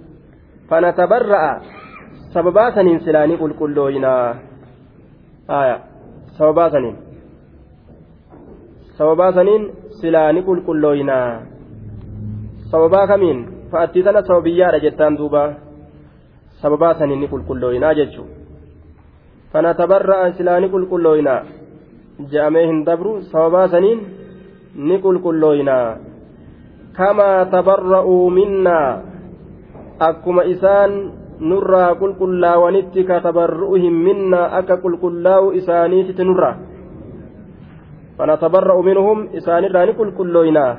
fanatabarra'a 0.70 1.52
sababaa 2.38 2.72
saniin 2.72 3.00
silaanii 3.00 3.38
qulqullooyinaa 3.44 4.36
sababaa 6.40 6.70
saniin 6.76 6.98
sababaa 8.98 9.32
saniin 9.38 9.70
silaanii 10.02 10.48
qulqullooyinaa 10.50 11.30
sababaa 12.72 13.06
kamiin 13.14 13.46
fa'attii 13.72 14.04
tana 14.10 14.26
sababiyyaadha 14.32 14.84
jettaan 14.88 15.22
duuba 15.22 15.46
sababaa 16.64 16.94
saniin 17.04 17.24
ni 17.24 17.32
qulqullooyinaa 17.36 17.96
jechuun 18.02 18.36
fanatabarra'a 19.54 20.36
silaanii 20.42 20.74
qulqullooyinaa. 20.76 21.42
je'amee 22.28 22.66
hin 22.68 22.84
dabru 22.86 23.12
sababaa 23.32 23.68
saniin 23.74 24.00
ni 24.76 24.98
qulqullooyinaa 25.04 25.98
kamaa 26.98 27.46
tabarra'uu 27.54 28.30
minnaa 28.38 29.02
akkuma 30.08 30.44
isaan 30.54 30.92
nurraa 31.40 31.96
qulqullaawanitti 31.96 33.04
katabarru'ihim 33.04 33.96
minnaa 34.08 34.52
akka 34.60 34.78
qulqullaa'u 34.84 35.52
isaaniititti 35.60 36.24
nurraa. 36.24 36.56
Fanatabarra'u 38.18 38.84
minhum 38.84 39.28
isaanirraa 39.32 39.86
ni 39.86 39.94
qulqullooynaa 39.96 40.78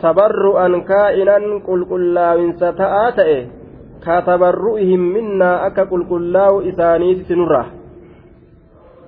tabarru'an 0.00 0.84
kaa'inan 0.84 1.64
qulqullaawinsa 1.64 2.72
ta'aa 2.76 3.12
ta'e 3.16 3.38
katabarru'ihim 4.04 5.00
minnaa 5.16 5.64
akka 5.68 5.88
qulqullaa'u 5.88 6.60
isaaniititti 6.68 7.36
nurraa. 7.40 7.66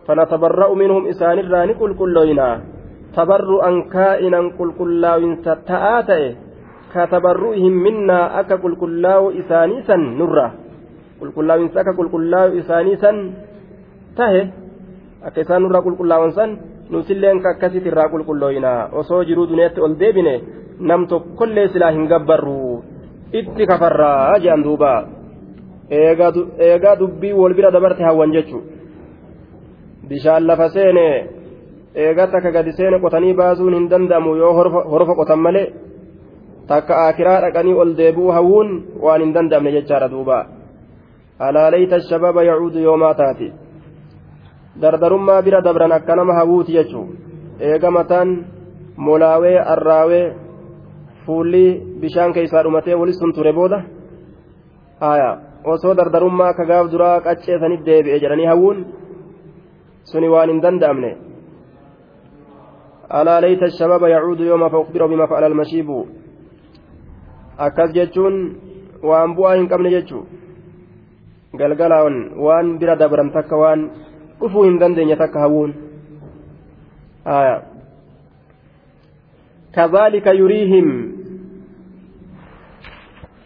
Fanatabarra'u 0.06 0.74
minhum 0.76 1.06
isaanirraa 1.12 1.66
ni 1.66 1.74
qulqullooynaa 1.76 2.54
tabarru'an 3.12 3.88
kaa'inan 3.92 4.56
qulqullaawinsa 4.56 5.60
ta'aa 5.68 6.02
ta'e 6.08 6.36
katabarru'ihim 6.94 7.74
minnaa 7.84 8.40
akka 8.40 8.56
qulqullaa'u 8.64 9.36
isaanii 9.40 9.84
san 9.84 10.16
nurraa. 10.18 10.65
كلاوين 11.20 11.68
سكا 11.68 11.92
قل 11.98 12.08
كلاو 12.08 12.48
إسانيسا 12.58 13.10
تهي 14.16 14.42
akka 15.26 15.42
isaan 15.42 15.62
nurraa 15.62 15.82
qulqullaa'an 15.82 16.32
san 16.38 16.50
nutilleen 16.92 17.42
akkasitti 17.50 17.88
irraa 17.90 18.12
qulqullooyina 18.12 18.72
osoo 19.00 19.24
jiruu 19.28 19.46
duniyaatti 19.50 19.80
ol 19.80 19.94
deebine 20.00 20.34
nam 20.88 21.06
tokkollee 21.10 21.68
silaa 21.72 21.90
hin 21.96 22.06
gabbarru 22.12 22.82
itti 23.32 23.66
kafarraa 23.70 24.38
jedhan 24.44 24.62
duuba 24.66 24.92
eegaa 25.90 26.96
dubbii 27.00 27.32
wal 27.40 27.54
bira 27.58 27.70
dabarte 27.74 28.02
hawwan 28.08 28.32
jechuudha. 28.36 28.70
bishaan 30.08 30.46
lafa 30.46 30.68
seene 30.70 31.06
eega 31.94 32.26
takka 32.32 32.50
gadi 32.56 32.72
seene 32.78 33.02
qotanii 33.02 33.34
baasuun 33.34 33.74
hin 33.74 33.88
danda'amu 33.90 34.36
yoo 34.42 34.52
horofa 34.92 35.14
qotan 35.20 35.40
malee 35.46 35.72
takka 36.70 36.94
akiraa 37.08 37.40
dhaqanii 37.44 37.74
ol 37.82 37.90
deebi'uu 37.98 38.34
hawuun 38.36 38.68
waan 39.04 39.22
hin 39.24 39.34
danda'amne 39.36 39.72
jechaadha 39.76 40.08
duuba 40.14 40.38
alaa 41.38 41.70
layta 41.70 42.00
shababa 42.00 42.44
yacuudu 42.44 42.78
yoomaa 42.78 43.14
taati. 43.14 43.52
Dardarummaa 44.80 45.42
bira 45.42 45.60
dabran 45.62 45.92
akka 45.92 46.16
nama 46.16 46.34
hawuuti 46.34 46.72
jechuu. 46.72 47.08
Eega 47.60 47.90
mataan 47.90 48.46
molaawee 48.96 49.58
arraawee 49.58 50.34
fuulli 51.26 51.82
bishaan 52.00 52.32
keessaa 52.32 52.62
dhumatee 52.62 52.94
walis 52.94 53.18
sun 53.18 53.32
ture 53.32 53.52
booda? 53.52 53.82
Osoo 55.64 55.94
dardarummaa 55.96 56.48
akka 56.48 56.64
gaaf 56.64 56.90
duraa 56.92 57.20
qacceesanitti 57.20 57.86
deebi'e 57.86 58.20
jedhanii 58.20 58.46
hawuun 58.46 58.86
suni 60.04 60.28
waan 60.28 60.48
hin 60.48 60.62
danda'amne. 60.62 61.16
Alaa 63.08 63.40
layta 63.40 63.70
shababa 63.70 64.08
yacuudu 64.08 64.44
yooma 64.44 64.70
faukhbira 64.70 65.08
bima 65.08 65.26
fa'ala 65.26 65.46
almashiibu 65.46 66.06
akkas 67.58 67.92
jechuun 67.92 68.34
waan 69.02 69.34
bu'aa 69.36 69.54
hin 69.56 69.68
qabne 69.68 69.90
jechuu 69.90 70.26
galgalaan 71.54 72.34
waan 72.34 72.78
bira 72.78 72.96
dabran 72.96 73.30
takka 73.30 73.56
waan 73.56 73.90
dhufuu 74.40 74.66
hin 74.66 74.78
dandeenye 74.82 75.16
takka 75.16 75.40
hawuun 75.46 75.74
كذلك 79.76 80.26
يريهم 80.26 81.12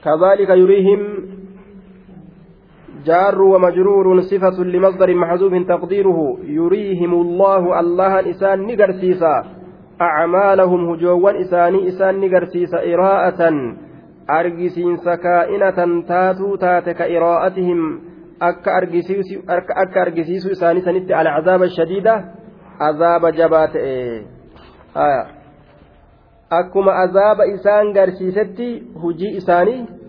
كذلك 0.05 0.51
يريهم 0.51 1.01
جار 3.07 3.43
ومجرور 3.43 4.21
صفة 4.21 4.65
لمصدر 4.65 5.15
محذوف 5.15 5.55
تقديره 5.69 6.39
يريهم 6.45 7.13
الله 7.15 7.81
الله 7.81 8.31
إسان 8.31 8.67
نقرسيسا 8.67 9.45
أعمالهم 10.01 10.81
هجوان 10.91 11.37
إساني 11.37 11.89
إسان 11.89 12.21
نقرسيسا 12.21 12.79
إراءة 12.95 13.41
سكائنة 14.97 16.03
تاتو 16.09 16.57
تاتك 16.57 17.03
إراءتهم 17.03 18.01
أكا 18.43 18.77
أرجسيس 20.03 20.47
إساني 20.47 20.81
سنت 20.81 21.13
على 21.13 21.29
عذاب 21.29 21.63
الشديدة 21.63 22.25
عذاب 22.81 23.27
جبات 23.27 23.77
إيه. 23.77 24.23
آه. 24.97 25.27
أكما 26.53 26.93
عذاب 26.93 27.41
إسان 27.41 27.99
قرسيستي 27.99 28.83
هجي 29.03 29.37
إساني 29.37 30.01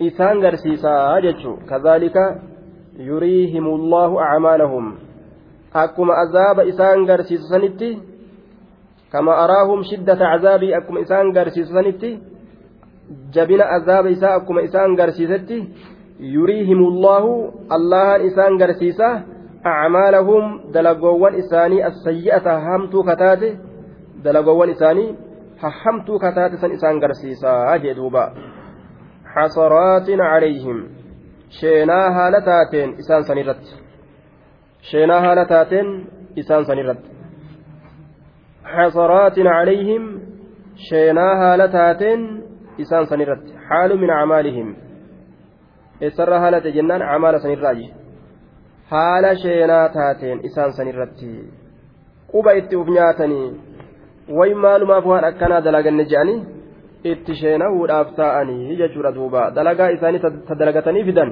isaan 0.00 0.40
garsiisaa 0.40 1.20
jechuun 1.24 1.64
kazaalika 1.66 2.36
yuriihimullahu 2.98 4.18
acmaalahum 4.20 4.98
akkuma 5.74 6.16
azaaba 6.24 6.62
isaan 6.62 7.06
garsiisu 7.06 7.48
sanitti 7.48 8.02
kama 9.08 9.36
araahum 9.44 9.84
shiddata 9.84 10.24
cazaabii 10.32 10.74
akkuma 10.74 11.00
isaan 11.00 11.32
garsiisu 11.32 11.72
sanitti 11.72 12.10
jabina 13.34 13.64
azaaba 13.76 14.08
isaa 14.16 14.34
akkuma 14.38 14.60
isaan 14.68 14.96
garsiisetti 15.00 15.58
yuriihimullahu 16.34 17.30
allahan 17.76 18.26
isaan 18.30 18.58
garsiisa 18.62 19.08
acmaalahum 19.72 20.44
dalagoowwan 20.74 21.38
isaanii 21.42 21.82
assayyi'ata 21.90 22.60
hamtuu 22.66 23.02
kataate 23.10 23.48
dalagoowwan 24.24 24.70
isaanii 24.74 25.08
hamtuu 25.82 26.18
kataate 26.18 26.56
san 26.62 26.72
isaan 26.78 27.00
garsiisaa 27.04 27.78
jee 27.84 27.94
duuba 27.96 28.24
xasaraatin 29.34 30.20
calayhim 30.30 30.78
sheenaa 31.60 32.06
haala 32.16 32.40
taateen 32.48 32.94
isaan 33.02 33.24
sanirratti 33.28 33.72
sheenaa 34.90 35.20
haala 35.26 35.44
taateen 35.52 35.88
isaan 36.42 36.64
sanirratti 36.70 37.10
xasaraatin 38.74 39.46
calayhim 39.54 40.04
sheenaa 40.88 41.34
haala 41.42 41.68
taateen 41.76 42.20
isaan 42.78 43.06
sanirratti 43.06 43.52
xaalu 43.68 43.98
min 44.02 44.10
acmaalihim. 44.10 44.68
Eessarraa 46.00 46.40
haala 46.40 46.60
ta'e 46.60 46.72
jennaan 46.78 47.02
amaala 47.02 47.38
sanirraayi 47.44 47.86
haala 48.90 49.34
sheenaa 49.42 49.88
taateen 49.96 50.44
isaan 50.48 50.72
sanirratti 50.72 51.30
quba 52.32 52.52
itti 52.60 52.76
uf 52.76 52.88
nyaatanii 52.96 53.48
way 54.38 54.54
maalumaaf 54.64 55.04
waan 55.12 55.28
akkanaa 55.30 55.64
dalaganne 55.66 56.04
je'anii 56.12 56.38
itti 57.12 57.38
sheenahuudhaaf 57.40 58.08
taa'anii 58.20 58.76
jechuudha 58.80 59.14
duuba. 59.14 59.50
Dalagaa 59.56 59.88
isaanii 59.96 60.20
ta 60.20 60.58
dalagatanii 60.60 61.04
fidan. 61.08 61.30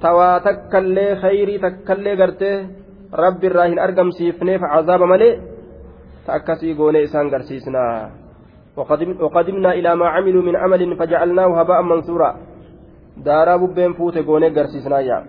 Tawaa 0.00 0.40
takkallee 0.46 1.10
khayrii 1.22 1.58
takkallee 1.64 2.16
gartee 2.20 2.56
rabbi 3.22 3.46
irraa 3.50 3.68
hin 3.70 3.82
argamsiifneef 3.86 4.62
cazaaba 4.72 5.06
malee 5.12 5.32
ta 6.26 6.32
akkasii 6.38 6.74
goonee 6.74 7.02
isaan 7.08 7.30
garsiisnaa 7.34 8.10
وقدمنا 8.76 9.70
إلى 9.72 9.96
ما 9.96 10.08
عملوا 10.08 10.42
من 10.42 10.56
عمل 10.56 10.96
فجعلناه 10.96 11.60
هباء 11.60 11.82
منثورا. 11.82 12.30
daaraa 13.24 13.58
bubbeen 13.58 13.94
fuute 13.94 14.22
goonee 14.22 14.50
garsiisnaa 14.50 15.24